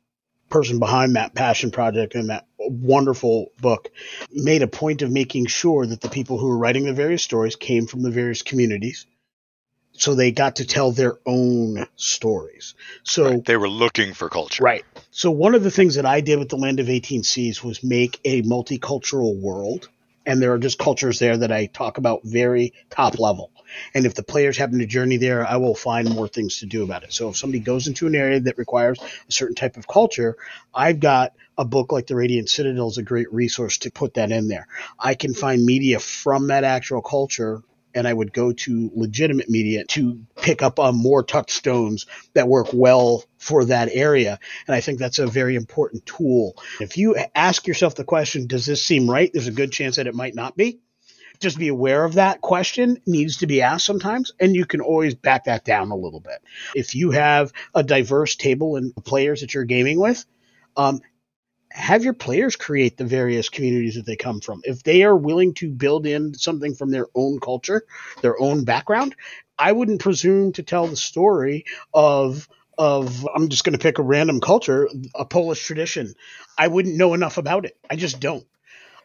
[0.50, 3.90] person behind that passion project and that wonderful book,
[4.32, 7.56] made a point of making sure that the people who were writing the various stories
[7.58, 9.06] came from the various communities.
[9.94, 12.74] So they got to tell their own stories.
[13.04, 13.46] So Right.
[13.46, 14.64] They were looking for culture.
[14.64, 14.84] Right.
[15.12, 17.84] So one of the things that I did with the Land of 18 Seas was
[17.84, 19.90] make a multicultural world.
[20.26, 23.52] And there are just cultures there that I talk about very top level.
[23.94, 26.84] And if the players happen to journey there, I will find more things to do
[26.84, 27.14] about it.
[27.14, 30.38] So if somebody goes into an area that requires a certain type of culture,
[30.74, 34.32] I've got a book like The Radiant Citadel is a great resource to put that
[34.32, 34.68] in there.
[34.98, 37.62] I can find media from that actual culture
[37.94, 42.68] and I would go to legitimate media to pick up on more touchstones that work
[42.74, 44.40] well for that area.
[44.68, 46.56] And I think that's a very important tool.
[46.80, 49.30] If you ask yourself the question, does this seem right?
[49.32, 50.80] There's a good chance that it might not be.
[51.40, 55.16] Just be aware of that question needs to be asked sometimes, and you can always
[55.16, 56.42] back that down a little bit.
[56.74, 60.26] If you have a diverse table and players that you're gaming with,
[60.78, 61.02] um,
[61.74, 64.62] have your players create the various communities that they come from.
[64.64, 67.84] If they are willing to build in something from their own culture,
[68.22, 69.16] their own background,
[69.58, 72.48] I wouldn't presume to tell the story of
[72.78, 76.14] of I'm just going to pick a random culture, a Polish tradition.
[76.58, 77.78] I wouldn't know enough about it.
[77.90, 78.46] I just don't.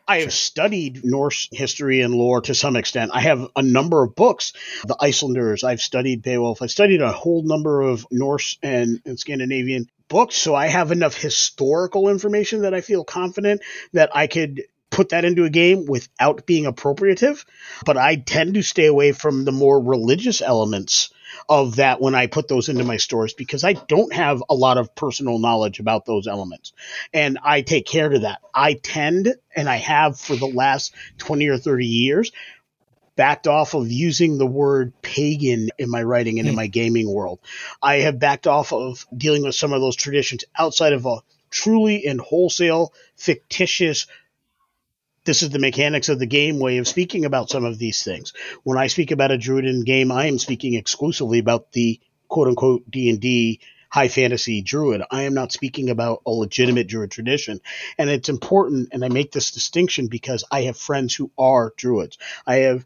[0.07, 3.11] I have studied Norse history and lore to some extent.
[3.13, 4.55] I have a number of books,
[4.87, 5.65] the Icelanders.
[5.65, 6.63] I've studied Beowulf.
[6.63, 11.17] I've studied a whole number of Norse and, and Scandinavian books, so I have enough
[11.17, 16.47] historical information that I feel confident that I could put that into a game without
[16.47, 17.45] being appropriative.
[17.85, 21.11] But I tend to stay away from the more religious elements
[21.49, 24.79] of that when I put those into my stories because I don't have a lot
[24.79, 26.73] of personal knowledge about those elements.
[27.13, 28.41] And I take care to that.
[28.55, 32.33] I tend, and I have for the last 20 or 30 years,
[33.19, 36.59] backed off of using the word pagan in my writing and in hmm.
[36.59, 37.41] my gaming world.
[37.83, 41.19] I have backed off of dealing with some of those traditions outside of a
[41.51, 44.07] truly and wholesale fictitious
[45.25, 48.33] this is the mechanics of the game way of speaking about some of these things.
[48.63, 52.91] When I speak about a Druidan game, I am speaking exclusively about the quote unquote
[52.91, 53.61] D and D
[53.91, 55.03] high fantasy druid.
[55.11, 57.61] I am not speaking about a legitimate druid tradition.
[57.97, 62.19] And it's important, and I make this distinction because I have friends who are druids.
[62.47, 62.85] I have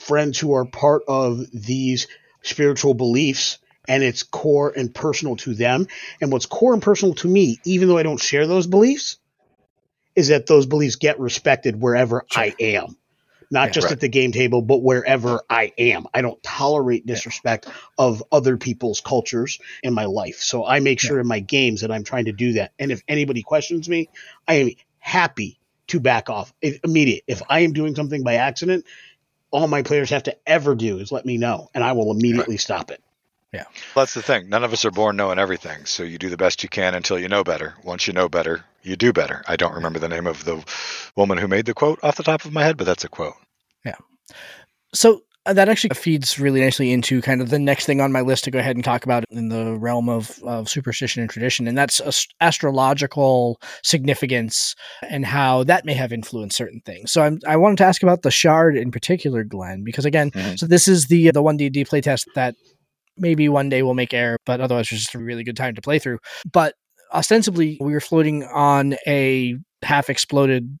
[0.00, 2.08] friends who are part of these
[2.42, 5.86] spiritual beliefs and it's core and personal to them.
[6.20, 9.18] And what's core and personal to me, even though I don't share those beliefs,
[10.16, 12.96] is that those beliefs get respected wherever I am.
[13.50, 13.72] Not Yeah.
[13.72, 13.92] just Right.
[13.92, 16.06] at the game table, but wherever I am.
[16.14, 17.66] I don't tolerate disrespect
[17.98, 20.36] of other people's cultures in my life.
[20.40, 22.72] So I make sure in my games that I'm trying to do that.
[22.78, 24.08] And if anybody questions me,
[24.46, 27.24] I am happy to back off if, immediate.
[27.26, 28.84] If I am doing something by accident,
[29.50, 32.56] all my players have to ever do is let me know, and I will immediately
[32.56, 33.02] stop it.
[33.52, 33.64] Yeah.
[33.96, 34.48] That's the thing.
[34.48, 35.84] None of us are born knowing everything.
[35.84, 37.74] So you do the best you can until you know better.
[37.82, 39.42] Once you know better, you do better.
[39.48, 40.64] I don't remember the name of the
[41.16, 43.34] woman who made the quote off the top of my head, but that's a quote.
[43.84, 43.96] Yeah.
[44.94, 48.44] So that actually feeds really nicely into kind of the next thing on my list
[48.44, 51.76] to go ahead and talk about in the realm of, of superstition and tradition, and
[51.78, 54.74] that's ast- astrological significance
[55.08, 57.10] and how that may have influenced certain things.
[57.12, 60.58] So I'm, I wanted to ask about the shard in particular, Glen, because again, Mhm.
[60.58, 62.54] so this is the the one D D playtest that
[63.16, 65.82] maybe one day we'll make air, but otherwise it's just a really good time to
[65.82, 66.18] play through.
[66.50, 66.74] But
[67.12, 70.78] ostensibly, we were floating on a half exploded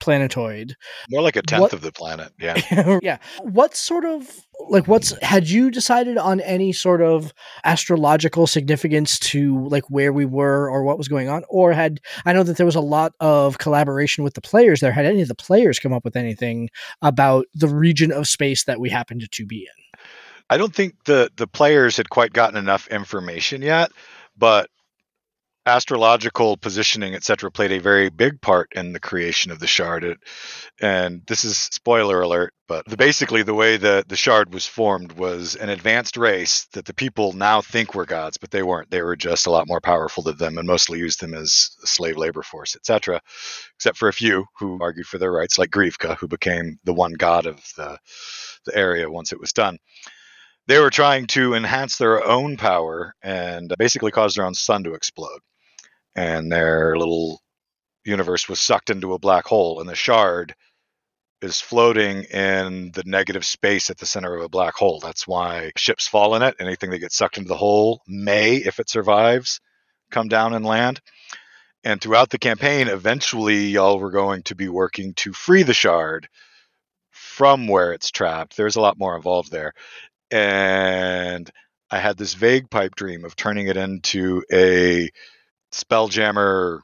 [0.00, 0.74] planetoid
[1.10, 2.32] More like a tenth What- of the planet.
[2.38, 2.98] Yeah.
[3.02, 3.18] yeah.
[3.42, 4.28] What sort of
[4.68, 7.32] like what's had you decided on any sort of
[7.64, 11.44] astrological significance to like where we were or what was going on?
[11.48, 14.92] Or had I know that there was a lot of collaboration with the players there.
[14.92, 16.70] Had any of the players come up with anything
[17.02, 20.00] about the region of space that we happened to be in?
[20.48, 23.90] I don't think the the players had quite gotten enough information yet,
[24.36, 24.70] but
[25.66, 30.04] astrological positioning, etc., played a very big part in the creation of the shard.
[30.04, 30.18] It,
[30.80, 35.12] and this is spoiler alert, but the, basically the way the the shard was formed
[35.12, 38.90] was an advanced race that the people now think were gods, but they weren't.
[38.90, 41.86] They were just a lot more powerful than them and mostly used them as a
[41.86, 43.20] slave labor force, etc.
[43.76, 47.12] Except for a few who argued for their rights, like Grivka, who became the one
[47.12, 47.98] god of the
[48.64, 49.78] the area once it was done
[50.68, 54.94] they were trying to enhance their own power and basically cause their own sun to
[54.94, 55.40] explode.
[56.16, 57.40] And their little
[58.04, 60.54] universe was sucked into a black hole, and the shard
[61.42, 64.98] is floating in the negative space at the center of a black hole.
[65.00, 66.56] That's why ships fall in it.
[66.58, 69.60] Anything that gets sucked into the hole may, if it survives,
[70.10, 71.00] come down and land.
[71.84, 76.28] And throughout the campaign, eventually, y'all were going to be working to free the shard
[77.10, 78.56] from where it's trapped.
[78.56, 79.72] There's a lot more involved there.
[80.30, 81.48] And
[81.90, 85.10] I had this vague pipe dream of turning it into a
[85.72, 86.80] spelljammer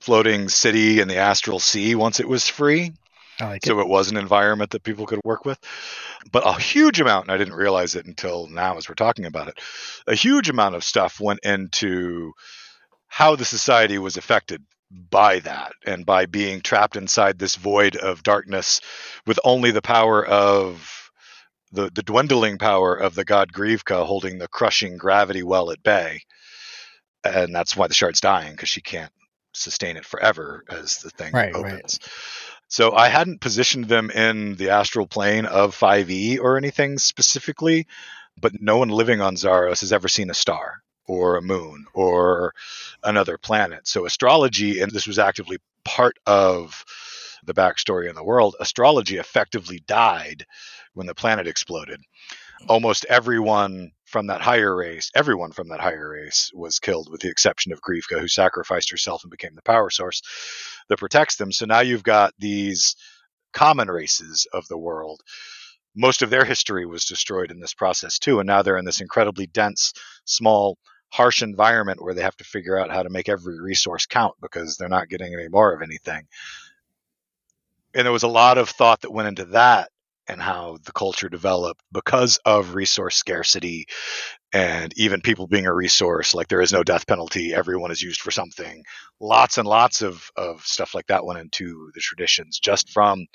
[0.00, 2.92] floating city in the astral sea once it was free.
[3.40, 3.82] like so it.
[3.82, 5.58] it was an environment that people could work with.
[6.30, 9.48] But a huge amount, and I didn't realize it until now as we're talking about
[9.48, 9.58] it,
[10.06, 12.32] a huge amount of stuff went into
[13.06, 18.22] how the society was affected by that and by being trapped inside this void of
[18.22, 18.80] darkness
[19.26, 21.10] with only the power of
[21.72, 26.20] the, the dwindling power of the god Grievka holding the crushing gravity well at bay.
[27.24, 29.12] And that's why the shard's dying because she can't
[29.52, 31.74] sustain it forever as the thing Right, right.
[31.74, 32.00] opens.
[32.68, 37.86] So I hadn't positioned them in the astral plane of 5e or anything specifically,
[38.40, 42.52] but no one living on Zaros has ever seen a star or a moon or
[43.02, 43.86] another planet.
[43.86, 46.84] So astrology, and this was actively part of
[47.44, 50.46] the backstory in the world, astrology effectively died
[50.94, 52.00] when the planet exploded.
[52.68, 57.28] Almost everyone from that higher race, everyone from that higher race was killed, with the
[57.28, 60.22] exception of Grievka, who sacrificed herself and became the power source
[60.88, 61.50] that protects them.
[61.50, 62.94] So now you've got these
[63.52, 65.20] common races of the world.
[65.96, 69.00] Most of their history was destroyed in this process too, and now they're in this
[69.00, 69.92] incredibly dense,
[70.24, 74.36] small, harsh environment where they have to figure out how to make every resource count
[74.40, 76.22] because they're not getting any more of anything.
[77.92, 79.90] And there was a lot of thought that went into that
[80.28, 83.86] and how the culture developed because of resource scarcity
[84.52, 88.20] and even people being a resource like there is no death penalty everyone is used
[88.20, 88.82] for something
[89.20, 93.26] lots and lots of, of stuff like that went into the traditions just from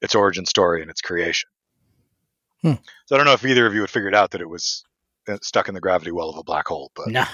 [0.00, 1.48] its origin story and its creation
[2.62, 2.74] Hmm.
[3.06, 4.84] so i don't know if either of you had figured out that it was
[5.28, 7.26] uh, stuck in the gravity well of a black hole but Nah.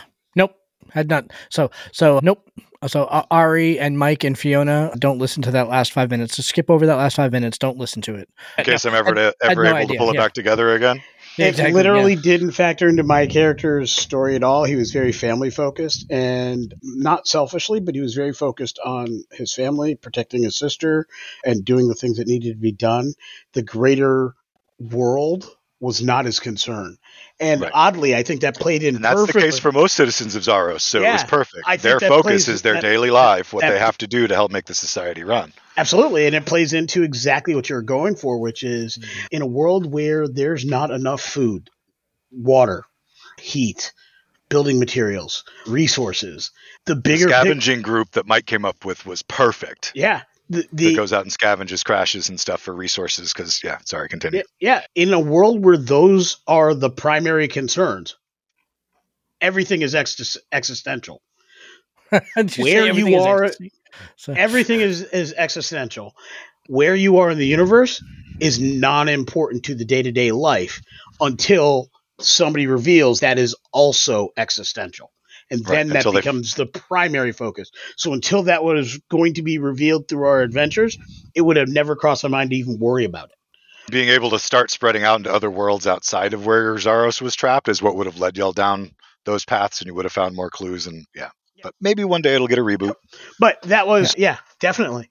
[0.83, 0.93] Nope.
[0.93, 1.31] Had not.
[1.51, 2.49] So so nope.
[2.87, 6.37] So uh, Ari and Mike and Fiona don't listen to that last five minutes.
[6.37, 7.59] Just skip over that last five minutes.
[7.59, 8.29] Don't listen to it.
[8.59, 10.20] in case i'm ever, to, had ever no able idea, to pull it yeah.
[10.20, 11.01] back together again
[11.39, 12.20] it exactly, literally yeah.
[12.22, 14.64] didn't factor into my character's story at all.
[14.64, 19.53] He was very family focused and not selfishly, but he was very focused on his
[19.53, 21.07] family, protecting his sister,
[21.45, 23.12] and doing the things that needed to be done.
[23.53, 24.35] The greater
[24.79, 25.47] world
[25.79, 26.97] was not his concern.
[27.39, 27.70] And Right.
[27.74, 29.43] oddly, I think that played in and that's perfectly.
[29.43, 32.62] the case for most citizens of zaros so it was perfect I their focus is
[32.62, 35.22] their that- daily life what that- they have to do to help make the society
[35.22, 36.24] run Absolutely.
[36.26, 39.26] And it plays into exactly what you're going for, which is mm-hmm.
[39.30, 41.68] in a world where there's not enough food,
[42.32, 42.84] water,
[43.39, 43.93] heat,
[44.49, 46.51] building materials, resources,
[46.87, 49.93] the the bigger pic- scavenging group that Mike came up with was perfect.
[49.95, 50.22] yeah.
[50.49, 53.32] The, that goes out and scavenges crashes and stuff for resources.
[53.32, 54.42] Because yeah, sorry, continue.
[54.61, 58.16] yeah, in a world where those are the primary concerns,
[59.40, 61.20] everything is ex- existential.
[62.12, 63.51] Where you everything is are-
[64.16, 66.14] So, Everything is, is existential.
[66.68, 68.03] Where you are in the universe
[68.40, 70.80] is non important to the day to day life
[71.20, 71.90] until
[72.20, 75.11] somebody reveals that is also existential.
[75.51, 77.70] And Right, then that until they- becomes the primary focus.
[77.97, 80.99] So until that was going to be revealed through our adventures,
[81.34, 83.92] it would have never crossed my mind to even worry about it.
[83.92, 87.68] Being able to start spreading out into other worlds outside of where Zaros was trapped
[87.68, 88.90] is what would have led y'all down
[89.24, 90.88] those paths, and you would have found more clues.
[90.88, 91.30] And yeah,
[91.62, 92.94] but maybe one day it'll get a reboot.
[93.38, 95.09] But that was, yeah, definitely.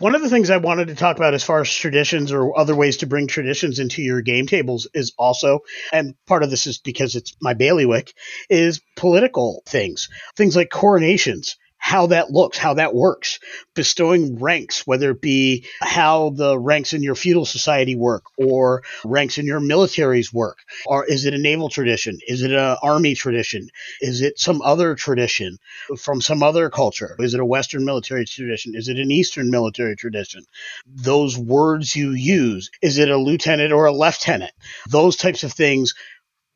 [0.00, 2.74] One of the things I wanted to talk about as far as traditions or other
[2.74, 5.60] ways to bring traditions into your game tables is also,
[5.92, 8.14] and part of this is because it's my bailiwick,
[8.48, 10.08] is political things.
[10.36, 13.40] Things like coronations, how that looks, how that works,
[13.74, 19.38] bestowing ranks, whether it be how the ranks in your feudal society work or ranks
[19.38, 20.58] in your militaries work.
[20.86, 22.18] Or is it a naval tradition?
[22.28, 23.68] Is it an army tradition?
[24.00, 25.58] Is it some other tradition?
[25.98, 27.16] from some other culture?
[27.18, 28.74] Is it a Western military tradition?
[28.74, 30.44] Is it an Eastern military tradition?
[30.86, 34.52] Those words you use, is it a lieutenant or a lieutenant?
[34.88, 35.94] Those types of things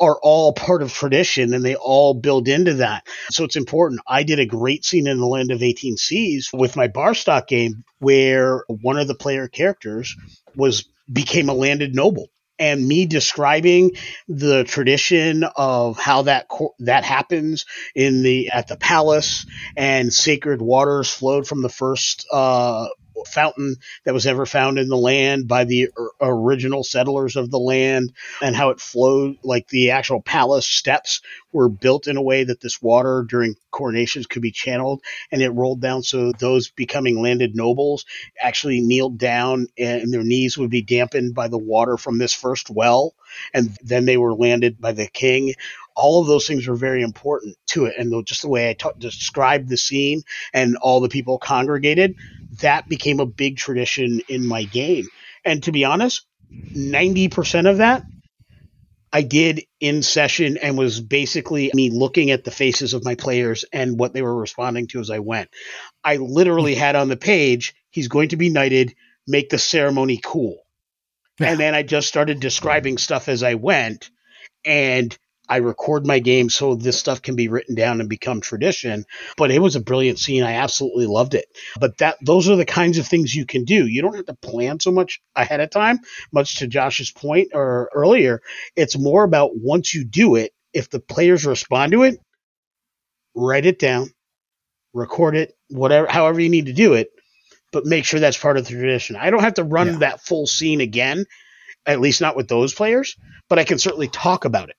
[0.01, 3.07] are all part of tradition and they all build into that.
[3.31, 4.01] So it's important.
[4.07, 7.85] I did a great scene in the Land of 18 Seas with my Barstock game
[7.99, 10.17] where one of the player characters
[10.57, 12.29] was became a landed noble
[12.59, 13.93] and me describing
[14.29, 16.47] the tradition of how that
[16.79, 19.45] that happens in the at the palace
[19.77, 22.87] and sacred waters flowed from the first uh,
[23.27, 25.89] fountain that was ever found in the land by the
[26.21, 28.13] original settlers of the land
[28.43, 31.21] and how it flowed like the actual palace steps
[31.53, 35.03] were built in a way that this water during coronations could be channeled
[35.33, 38.05] and it rolled down so those becoming landed nobles
[38.41, 42.71] actually kneeled down and their knees would be dampened by the water from this first
[42.71, 43.15] well
[43.53, 45.55] and then they were landed by the king
[45.97, 48.93] all of those things were very important to it and just the way i ta-
[48.99, 50.23] described the scene
[50.53, 52.15] and all the people congregated
[52.61, 55.07] that became a big tradition in my game
[55.45, 58.05] and to be honest 90% of that
[59.15, 63.65] I did in session and was basically me looking at the faces of my players
[63.73, 65.51] and what they were responding to as I went.
[66.03, 66.79] I literally mm.
[66.79, 70.57] had on the page, he's going to be knighted, make the ceremony cool.
[71.39, 71.51] Yeah.
[71.53, 74.11] And then I just started describing stuff as I went.
[74.65, 75.17] And
[75.49, 79.05] I record my game so this stuff can be written down and become tradition.
[79.37, 80.43] But it was a brilliant scene.
[80.43, 81.47] I absolutely loved it.
[81.79, 83.87] But that those are the kinds of things you can do.
[83.87, 86.01] You don't have to plan so much ahead of time,
[86.33, 88.41] much to Josh's point or earlier.
[88.75, 92.21] It's more about once you do it, if the players respond to it,
[93.35, 94.11] write it down,
[94.95, 97.11] record it, whatever however you need to do it,
[97.71, 99.17] but make sure that's part of the tradition.
[99.17, 99.99] I don't have to run yeah.
[99.99, 101.27] that full scene again,
[101.85, 103.17] at least not with those players,
[103.49, 104.77] but I can certainly talk about it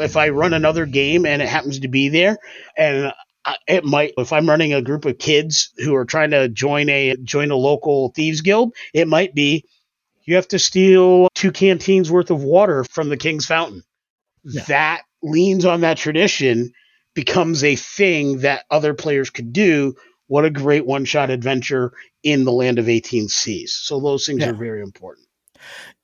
[0.00, 2.38] if I run another game and it happens to be there,
[2.76, 3.12] and
[3.68, 7.16] it might if I'm running a group of kids who are trying to join a
[7.22, 9.64] join a local thieves guild, it might be
[10.24, 13.82] you have to steal two canteens worth of water from the king's fountain.
[14.42, 14.62] Yeah.
[14.64, 16.72] That leans on that tradition
[17.14, 19.94] becomes a thing that other players could do.
[20.26, 21.92] What a great one shot adventure
[22.24, 23.74] in the land of 18 seas.
[23.74, 24.50] So those things yeah.
[24.50, 25.26] are very important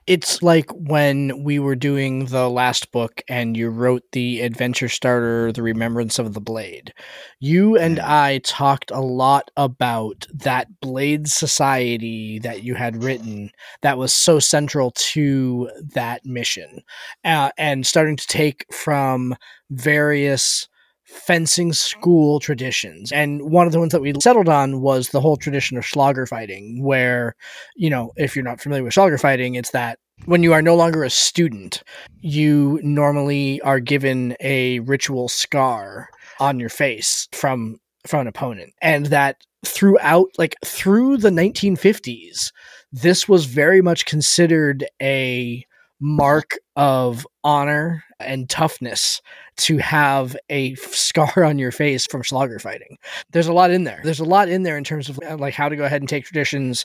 [0.07, 5.53] it's like when we were doing the last book and you wrote the adventure starter
[5.53, 6.93] the remembrance of the blade.
[7.41, 13.51] You and i talked a lot about that blade society that you had written
[13.83, 16.83] that was so central to that mission
[17.25, 19.35] uh, and starting to take from
[19.71, 20.69] various
[21.13, 23.13] fencing school traditions.
[23.13, 26.27] And one of the ones that we settled on was the whole tradition of Schlager
[26.27, 27.37] fighting, where,
[27.77, 30.75] you know, if you're not familiar with Schlager fighting, it's that when you are no
[30.75, 31.83] longer a student,
[32.21, 36.09] you normally are given a ritual scar
[36.41, 38.73] on your face from from an opponent.
[38.83, 42.53] And that throughout like through the 1950s,
[42.91, 45.65] this was very much considered a
[46.03, 49.23] mark of honor and toughness
[49.57, 52.99] to have a scar on your face from Schlager fighting.
[53.31, 54.01] There's a lot in there.
[54.03, 56.25] There's a lot in there in terms of like how to go ahead and take
[56.25, 56.85] traditions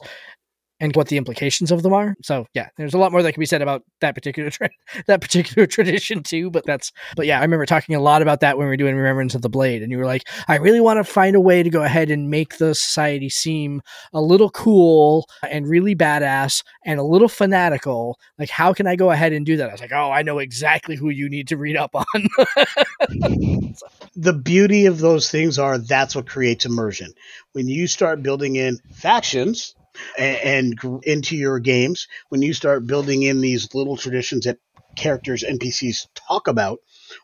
[0.80, 2.16] and what the implications of them are.
[2.22, 4.70] So yeah, there's a lot more that can be said about that particular tra-
[5.08, 6.50] that particular tradition too.
[6.50, 8.96] But that's but yeah, I remember talking a lot about that when we were doing
[8.96, 11.64] Remembrance of the Blade, and you were like, I really want to find a way
[11.64, 13.82] to go ahead and make the society seem
[14.14, 18.20] a little cool and really badass and a little fanatical.
[18.38, 19.70] Like, how can I go ahead and do that?
[19.70, 22.06] I was like, oh, I know exactly who you need to read up on.
[24.16, 27.14] the beauty of those things are that's what creates immersion.
[27.54, 29.76] When you start building in factions
[30.18, 34.58] and, and into your games when you start building in these little traditions that
[34.96, 36.80] characters NPCs talk about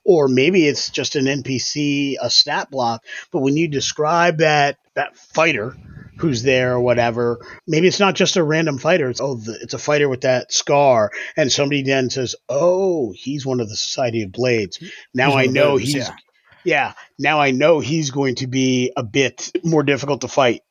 [0.05, 5.17] or maybe it's just an NPC a stat block but when you describe that that
[5.17, 5.75] fighter
[6.17, 9.73] who's there or whatever maybe it's not just a random fighter it's oh the, it's
[9.73, 14.21] a fighter with that scar and somebody then says oh he's one of the society
[14.23, 14.79] of blades
[15.13, 16.15] now he's i know those, he's yeah.
[16.63, 20.61] yeah now i know he's going to be a bit more difficult to fight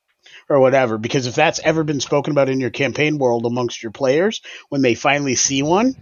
[0.52, 0.98] or whatever.
[0.98, 4.82] Because if that's ever been spoken about in your campaign world amongst your players, when
[4.82, 5.96] they finally see one,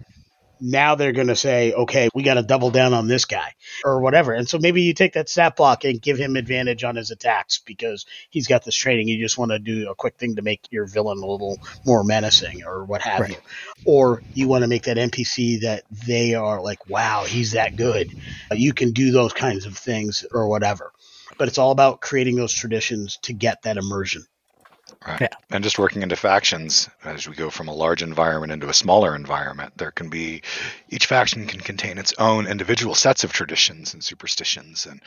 [0.61, 3.99] now they're going to say, okay, we got to double down on this guy or
[3.99, 4.31] whatever.
[4.33, 7.59] And so maybe you take that stat block and give him advantage on his attacks
[7.65, 9.07] because he's got this training.
[9.07, 12.03] You just want to do a quick thing to make your villain a little more
[12.03, 13.31] menacing or what have right.
[13.31, 13.37] you.
[13.85, 18.11] Or you want to make that NPC that they are like, wow, he's that good.
[18.51, 20.91] You can do those kinds of things or whatever.
[21.37, 24.25] But it's all about creating those traditions to get that immersion.
[25.05, 25.21] Right.
[25.21, 25.27] Yeah.
[25.49, 29.15] And just working into factions as we go from a large environment into a smaller
[29.15, 30.41] environment, there can be
[30.89, 34.85] each faction can contain its own individual sets of traditions and superstitions.
[34.85, 35.01] And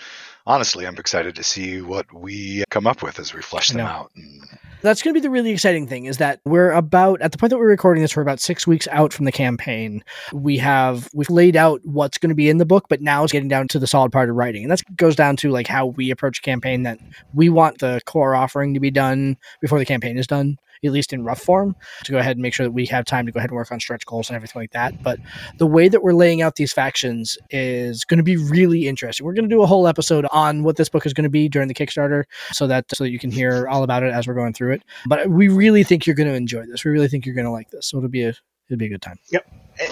[0.47, 4.11] honestly, I'm excited to see what we come up with as we flesh them out.
[4.17, 4.43] And...
[4.83, 7.49] That's going to be the really exciting thing is that we're about at the point
[7.51, 10.05] that we're recording this, we're about six weeks out from the campaign.
[10.31, 13.33] We have we've laid out what's going to be in the book, but now it's
[13.33, 15.87] getting down to the solid part of writing, and that goes down to like how
[15.87, 16.99] we approach a campaign that
[17.33, 20.57] we want the core offering to be done before the campaign is done.
[20.87, 23.27] at least in rough form, to go ahead and make sure that we have time
[23.27, 25.03] to go ahead and work on stretch goals and everything like that.
[25.03, 25.19] But
[25.59, 29.25] the way that we're laying out these factions is going to be really interesting.
[29.25, 31.49] We're going to do a whole episode on what this book is going to be
[31.49, 34.35] during the Kickstarter, so that so that you can hear all about it as we're
[34.35, 34.83] going through it.
[35.07, 36.85] But we really think you're going to enjoy this.
[36.85, 37.87] We really think you're going to like this.
[37.87, 38.35] So it'll be a
[38.69, 39.19] it'll be a good time.
[39.31, 39.47] Yep.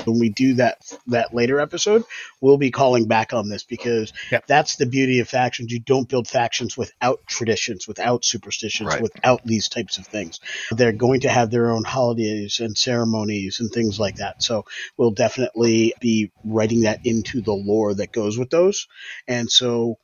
[0.05, 2.05] When we do that that later episode,
[2.41, 4.47] we'll be calling back on this because Yep.
[4.47, 5.73] that's the beauty of factions.
[5.73, 9.03] You don't build factions without traditions, without superstitions, Right.
[9.03, 10.39] without these types of things.
[10.71, 14.41] They're going to have their own holidays and ceremonies and things like that.
[14.41, 14.67] So
[14.97, 18.87] we'll definitely be writing that into the lore that goes with those.
[19.27, 19.99] And so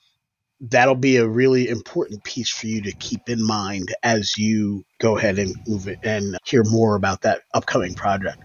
[0.61, 5.17] that'll be a really important piece for you to keep in mind as you go
[5.17, 8.39] ahead and move it and hear more about that upcoming project.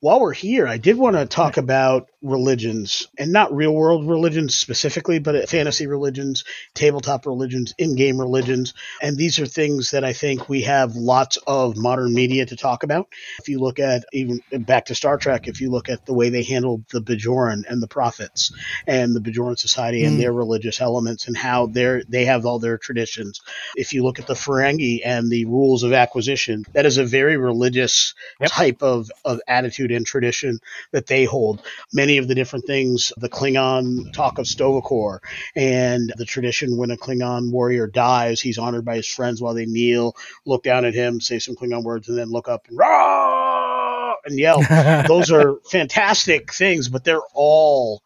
[0.00, 4.56] While we're here, I did want to talk about religions and not real world religions
[4.56, 6.44] specifically, but fantasy religions,
[6.74, 8.72] tabletop religions, in game religions.
[9.02, 12.82] And these are things that I think we have lots of modern media to talk
[12.82, 13.08] about.
[13.40, 16.30] If you look at even back to Star Trek, if you look at the way
[16.30, 18.50] they handled the Bajoran and the prophets
[18.86, 20.18] and the Bajoran Society and Mm.
[20.18, 23.40] their religious elements and how they're, they have all their traditions.
[23.74, 27.36] If you look at the Ferengi and the rules of acquisition, that is a very
[27.36, 28.50] religious Yep.
[28.50, 30.58] type of, of attitude and tradition
[30.92, 31.60] that they hold.
[31.92, 35.22] Many of the different things, the Klingon talk of Sto-Vo-Kor
[35.54, 39.66] and the tradition when a Klingon warrior dies, he's honored by his friends while they
[39.66, 44.14] kneel, look down at him, say some Klingon words, and then look up and rah
[44.24, 44.62] and yell
[45.08, 48.02] those are fantastic things, but they're all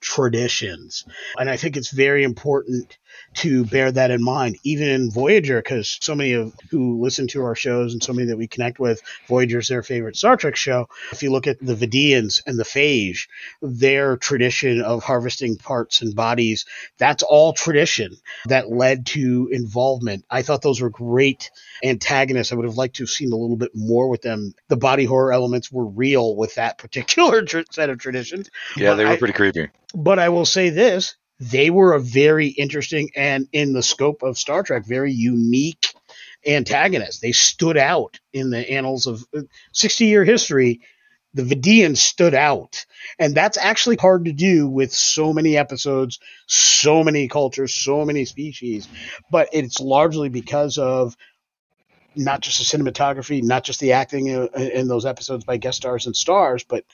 [0.00, 1.04] traditions.
[1.38, 2.98] And I think it's very important
[3.34, 7.42] to bear that in mind, even in Voyager, because so many of who listen to
[7.42, 10.88] our shows and so many that we connect with, Voyager's their favorite Star Trek show.
[11.12, 13.28] If you look at the Vidians and the Phage,
[13.62, 16.64] their tradition of harvesting parts and bodies,
[16.98, 20.24] that's all tradition that led to involvement.
[20.30, 21.50] I thought those were great
[21.84, 22.52] antagonists.
[22.52, 24.54] I would have liked to have seen a little bit more with them.
[24.68, 28.50] The body horror elements were real with that particular tr- set of traditions.
[28.76, 29.68] Yeah, But they were I- pretty creepy.
[29.94, 34.38] But I will say this they were a very interesting and, in the scope of
[34.38, 35.92] Star Trek, very unique
[36.46, 37.20] antagonist.
[37.20, 39.40] They stood out in the annals of uh,
[39.72, 40.82] 60 year history.
[41.34, 42.86] The Vidians stood out.
[43.18, 48.24] And that's actually hard to do with so many episodes, so many cultures, so many
[48.24, 48.86] species.
[49.30, 51.16] But it's largely because of
[52.14, 56.06] not just the cinematography, not just the acting in, in those episodes by guest stars
[56.06, 56.84] and stars, but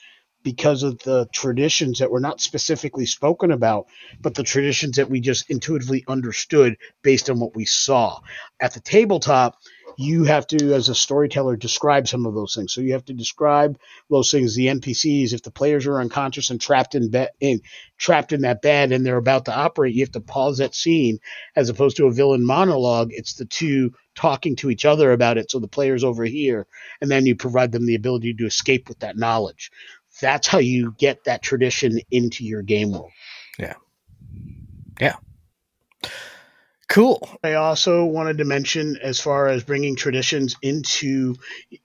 [0.43, 3.87] because of the traditions that were not specifically spoken about,
[4.21, 8.19] but the traditions that we just intuitively understood based on what we saw.
[8.59, 9.57] At the tabletop,
[9.97, 12.73] you have to, as a storyteller, describe some of those things.
[12.73, 13.77] So you have to describe
[14.09, 15.33] those things, the NPCs.
[15.33, 17.59] If the players are unconscious and trapped in bed, in
[17.97, 21.19] trapped in that bed, and they're about to operate, you have to pause that scene.
[21.57, 25.51] As opposed to a villain monologue, it's the two talking to each other about it.
[25.51, 26.65] So the players over here,
[27.01, 29.69] and then you provide them the ability to escape with that knowledge.
[30.21, 33.11] That's how you get that tradition into your game world.
[33.57, 33.75] Yeah.
[34.99, 35.15] Yeah.
[36.87, 37.29] Cool.
[37.43, 41.35] I also wanted to mention, as far as bringing traditions into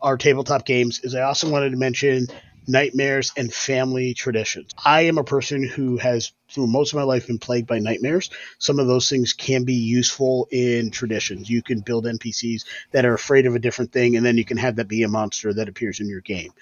[0.00, 2.26] our tabletop games, is I also wanted to mention
[2.66, 4.70] nightmares and family traditions.
[4.82, 8.30] I am a person who has, through most of my life, been plagued by nightmares.
[8.58, 11.50] Some of those things can be useful in traditions.
[11.50, 14.56] You can build NPCs that are afraid of a different thing, and then you can
[14.56, 16.52] have that be a monster that appears in your game.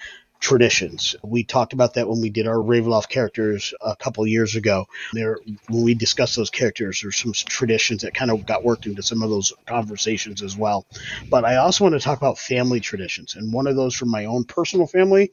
[0.43, 1.14] Traditions.
[1.22, 4.86] We talked about that when we did our Ravenloft characters a couple years ago.
[5.12, 5.38] There,
[5.68, 9.22] when we discussed those characters, there's some traditions that kind of got worked into some
[9.22, 10.84] of those conversations as well.
[11.30, 14.24] But I also want to talk about family traditions, and one of those from my
[14.24, 15.30] own personal family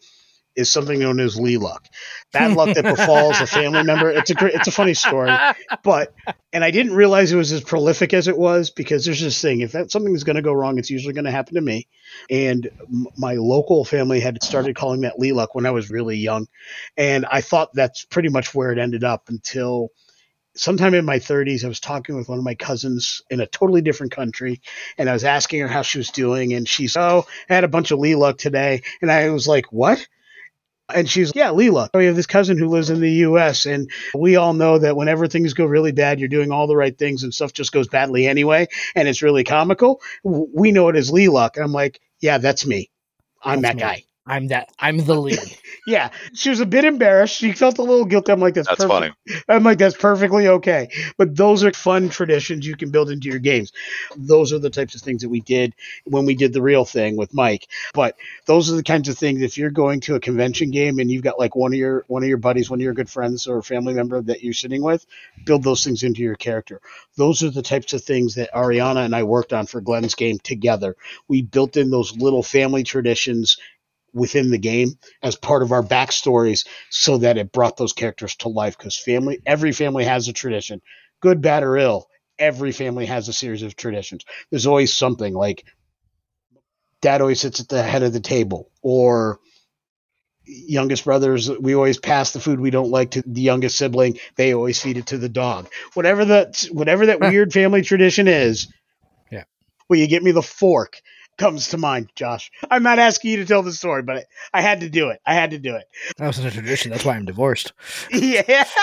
[0.56, 1.86] is something known as Lee luck.
[2.32, 4.10] Bad luck that befalls a family member.
[4.10, 5.32] It's a great, it's a funny story,
[5.84, 6.14] but
[6.52, 9.62] and I didn't realize it was as prolific as it was because there's this thing:
[9.62, 11.88] if that something is going to go wrong, it's usually going to happen to me.
[12.30, 16.18] And m- my local family had started calling that Lee luck when I was really
[16.18, 16.48] young,
[16.98, 19.92] and I thought that's pretty much where it ended up until
[20.56, 23.82] sometime in my 30s, I was talking with one of my cousins in a totally
[23.82, 24.62] different country,
[24.98, 27.70] and I was asking her how she was doing, and she's, oh, I had a
[27.70, 30.06] bunch of Lee luck today, and I was like, what?
[30.94, 31.90] And she's, yeah, Leela.
[31.94, 35.28] We have this cousin who lives in the U.S., and we all know that whenever
[35.28, 38.28] things go really bad, you're doing all the right things, and stuff just goes badly
[38.28, 40.02] anyway, and it's really comical.
[40.24, 41.58] We know it as Lee luck.
[41.58, 42.90] And I'm like, yeah, that's me.
[43.44, 43.82] I'm That's that me.
[43.82, 44.04] guy.
[44.30, 44.72] I'm that.
[44.80, 45.40] I'm the lead.
[45.88, 47.36] Yeah, she was a bit embarrassed.
[47.36, 48.32] She felt a little guilty.
[48.32, 49.16] I'm like, that's, That's perfect.
[49.26, 49.42] funny.
[49.50, 50.90] I'm like, that's perfectly okay.
[51.18, 53.72] But those are fun traditions you can build into your games.
[54.16, 55.74] Those are the types of things that we did
[56.04, 57.68] when we did the real thing with Mike.
[57.96, 61.10] But those are the kinds of things if you're going to a convention game and
[61.10, 63.48] you've got like one of your one of your buddies, one of your good friends
[63.48, 65.08] or family member that you're sitting with,
[65.46, 66.82] build those things into your character.
[67.16, 70.38] Those are the types of things that Ariana and I worked on for Glen's game
[70.44, 70.96] together.
[71.28, 73.58] We built in those little family traditions
[74.14, 74.90] within the game
[75.22, 78.78] as part of our backstories so that it brought those characters to life.
[78.78, 80.82] Because family every family has a tradition
[81.22, 82.08] good bad or ill
[82.38, 84.24] every family has a series of traditions.
[84.50, 85.66] There's always something like
[87.02, 89.40] dad always sits at the head of the table or
[90.46, 94.54] youngest brothers we always pass the food we don't like to the youngest sibling they
[94.54, 95.70] always feed it to the dog.
[95.94, 98.68] Whatever that whatever that weird family tradition is
[99.32, 99.44] Yeah.
[99.90, 101.02] will you get me the fork
[101.40, 104.62] comes to mind josh i'm not asking you to tell the story but i, I
[104.62, 105.86] had to do it i had to do it
[106.18, 106.92] That was a tradition.
[106.92, 107.74] That's why I'm divorced.
[108.12, 108.66] yeah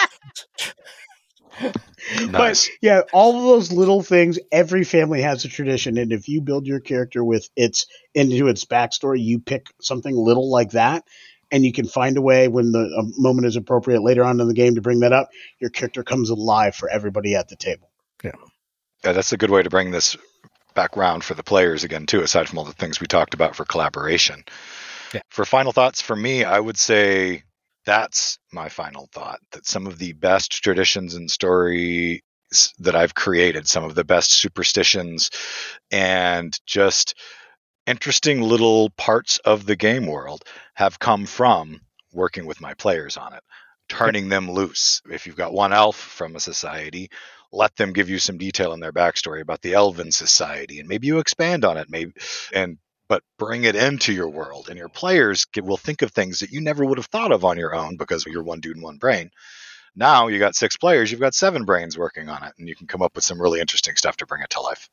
[2.28, 2.68] Nice.
[2.68, 5.98] But yeah, all of those little things, every family has a tradition.
[5.98, 10.50] And if you build your character with its into its backstory, you pick something little
[10.50, 11.04] like that,
[11.50, 14.46] and you can find a way when the a moment is appropriate later on in
[14.46, 17.90] the game to bring that up, your character comes alive for everybody at the table.
[18.22, 18.32] Yeah,
[19.12, 20.16] that's a good way to bring this
[20.77, 23.57] back round for the players again too aside from all the things we talked about
[23.57, 24.45] for collaboration
[25.12, 25.22] Yeah.
[25.31, 27.43] for final thoughts for me i would say
[27.85, 32.20] that's my final thought that some of the best traditions and stories
[32.79, 35.31] that i've created some of the best superstitions
[35.91, 37.14] and just
[37.87, 40.43] interesting little parts of the game world
[40.74, 41.81] have come from
[42.12, 43.43] working with my players on it
[43.89, 47.09] turning them loose if you've got one elf from a society
[47.57, 51.07] let them give you some detail in their backstory about the elven society and maybe
[51.07, 52.12] you expand on it maybe
[52.52, 52.78] and
[53.09, 56.61] but bring it into your world and your players will think of things that you
[56.61, 59.30] never would have thought of on your own because you're one dude and one brain.
[59.94, 62.86] Now you got six players you've got seven brains working on it and you can
[62.86, 64.90] come up with some really interesting stuff to bring it to life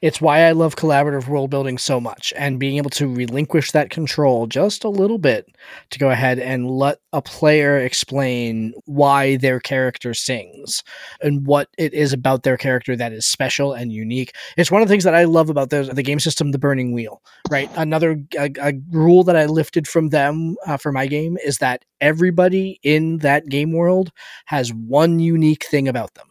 [0.00, 3.90] It's why I love collaborative world building so much and being able to relinquish that
[3.90, 5.46] control just a little bit
[5.90, 10.82] to go ahead and let a player explain why their character sings
[11.20, 14.32] and what it is about their character that is special and unique.
[14.56, 16.92] It's one of the things that I love about the, the game system, The Burning
[16.92, 17.20] Wheel,
[17.50, 17.70] right?
[17.76, 21.84] Another a, a rule that I lifted from them uh, for my game is that
[22.00, 24.10] everybody in that game world
[24.46, 26.26] has one unique thing about them.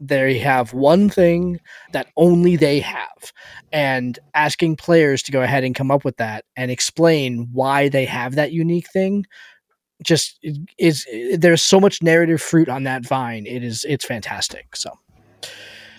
[0.00, 1.60] They have one thing
[1.92, 3.32] that only they have
[3.72, 8.04] and asking players to go ahead and come up with that and explain why they
[8.04, 9.26] have that unique thing
[10.02, 10.38] just
[10.78, 14.90] is there's so much narrative fruit on that vine it is it's fantastic so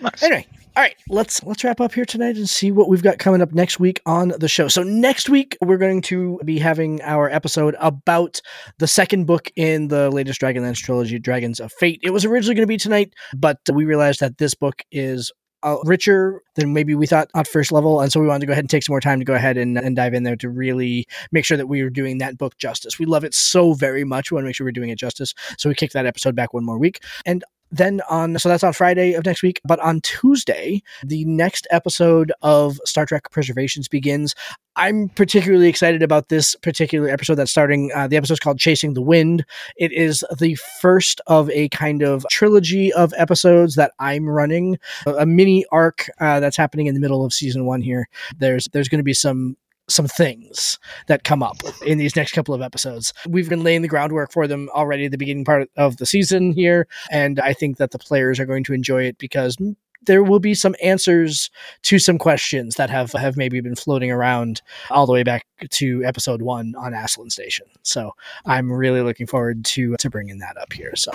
[0.02, 0.24] nice.
[0.24, 0.46] anyway
[0.76, 3.52] all right let's let's wrap up here tonight and see what we've got coming up
[3.54, 4.68] next week on the show.
[4.68, 8.42] So next week we're going to be having our episode about
[8.78, 12.00] the second book in the latest dragonlance trilogy dragons of fate.
[12.04, 15.32] It was originally going to be tonight but we realized that this book is
[15.64, 18.54] uh, richer than maybe we thought at first level and so we wanted to go
[18.54, 20.50] ahead and take some more time to go ahead and, and dive in there to
[20.50, 22.98] really make sure that we were doing that book justice.
[22.98, 25.34] We love it so very much we want to make sure we're doing it justice.
[25.58, 27.04] So we kicked that episode back one more week.
[27.26, 31.68] And then on so that's on Friday of next week, but on Tuesday, the next
[31.72, 34.36] episode of Star Trek Preservations begins.
[34.76, 37.92] I'm particularly excited about this particular episode that's starting.
[37.94, 39.44] Uh, the episode's called Chasing the Wind.
[39.76, 45.16] It is the first of a kind of trilogy of episodes that I'm running, a,
[45.16, 48.08] a mini arc uh, that's happening in the middle of season one here.
[48.38, 49.58] There's there's going to be some
[49.90, 53.14] some things that come up in these next couple of episodes.
[53.28, 56.52] We've been laying the groundwork for them already at the beginning part of the season
[56.52, 59.58] here, and I think that the players are going to enjoy it because
[60.06, 61.50] there will be some answers
[61.84, 66.04] to some questions that have have maybe been floating around all the way back to
[66.06, 67.66] episode one on Aslan Station.
[67.84, 68.16] So
[68.46, 70.96] I'm really looking forward to to bringing that up here.
[70.96, 71.12] So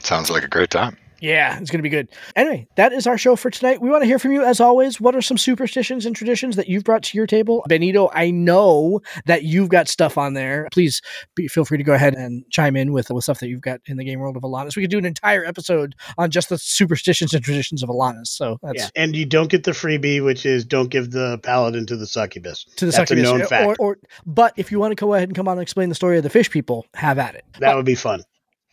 [0.00, 2.08] sounds like a great time yeah, it's going to be good.
[2.34, 3.80] Anyway, that is our show for tonight.
[3.80, 5.00] We want to hear from you as always.
[5.00, 7.64] What are some superstitions and traditions that you've brought to your table?
[7.68, 10.68] Benito, I know that you've got stuff on there.
[10.72, 11.00] Please
[11.34, 13.80] be, feel free to go ahead and chime in with, with stuff that you've got
[13.86, 14.76] in the game world of Alanis.
[14.76, 18.26] We could do an entire episode on just the superstitions and traditions of Alanis.
[18.28, 21.86] So that's Yeah, and you don't get the freebie, which is don't give the paladin
[21.86, 22.64] to the succubus.
[22.76, 23.24] to the That's a succubus.
[23.30, 23.76] known Or- fact.
[23.80, 26.16] Or, but if you want to go ahead and come on and explain the story
[26.16, 27.44] of the fish people, have at it.
[27.60, 28.22] that would be fun.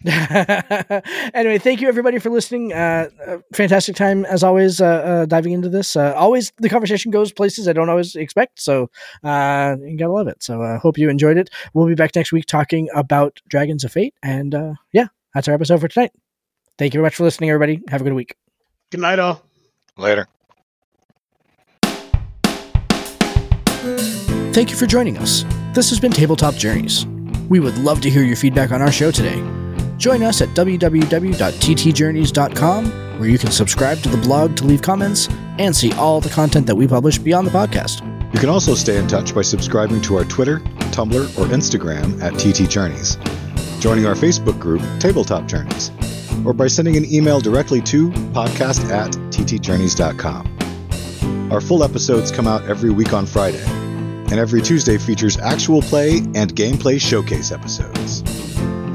[1.33, 2.73] anyway, thank you everybody for listening.
[2.73, 5.95] Uh, uh, fantastic time as always uh, uh, diving into this.
[5.95, 8.89] Uh, always the conversation goes places I don't always expect, so
[9.23, 10.43] uh, you gotta love it.
[10.43, 11.49] So I uh, hope you enjoyed it.
[11.73, 15.53] We'll be back next week talking about Dragons of Fate, and uh, yeah, that's our
[15.53, 16.11] episode for tonight.
[16.77, 17.81] Thank you very much for listening, everybody.
[17.87, 18.35] Have a good week.
[18.91, 19.41] Good night, all.
[19.97, 20.27] later
[24.53, 25.45] Thank you for joining us.
[25.73, 27.05] This has been Tabletop Journeys.
[27.49, 29.62] We would love to hear your feedback on our show today.
[30.03, 35.29] Join us at www.ttjourneys.com, where you can subscribe to the blog to leave comments
[35.59, 38.01] and see all the content that we publish beyond the podcast.
[38.33, 40.59] You can also stay in touch by subscribing to our Twitter,
[40.91, 43.15] Tumblr, or Instagram at TT Journeys,
[43.79, 45.89] joining our Facebook group, Tabletop Journeys,
[46.45, 51.49] or by sending an email directly to podcast at ttjourneys.com.
[51.49, 56.17] Our full episodes come out every week on Friday, and every Tuesday features actual play
[56.35, 58.32] and gameplay showcase episodes.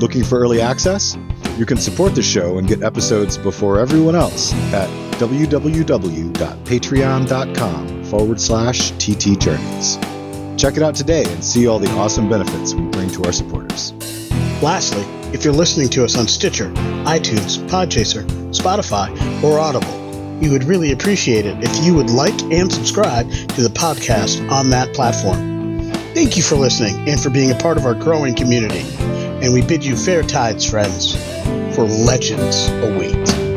[0.00, 1.16] Looking for early access?
[1.56, 4.88] You can support the show and get episodes before everyone else at
[5.18, 9.98] www.patreon.com forward slash TT Journeys.
[10.56, 13.92] Check it out today and see all the awesome benefits we bring to our supporters.
[14.62, 16.70] Lastly, if you're listening to us on Stitcher,
[17.04, 19.10] iTunes, Podchaser, Spotify,
[19.42, 19.98] or Audible,
[20.40, 24.70] we would really appreciate it if you would like and subscribe to the podcast on
[24.70, 25.90] that platform.
[26.14, 28.84] Thank you for listening and for being a part of our growing community.
[29.48, 31.14] And we bid you fair tides, friends,
[31.74, 33.47] for legends await.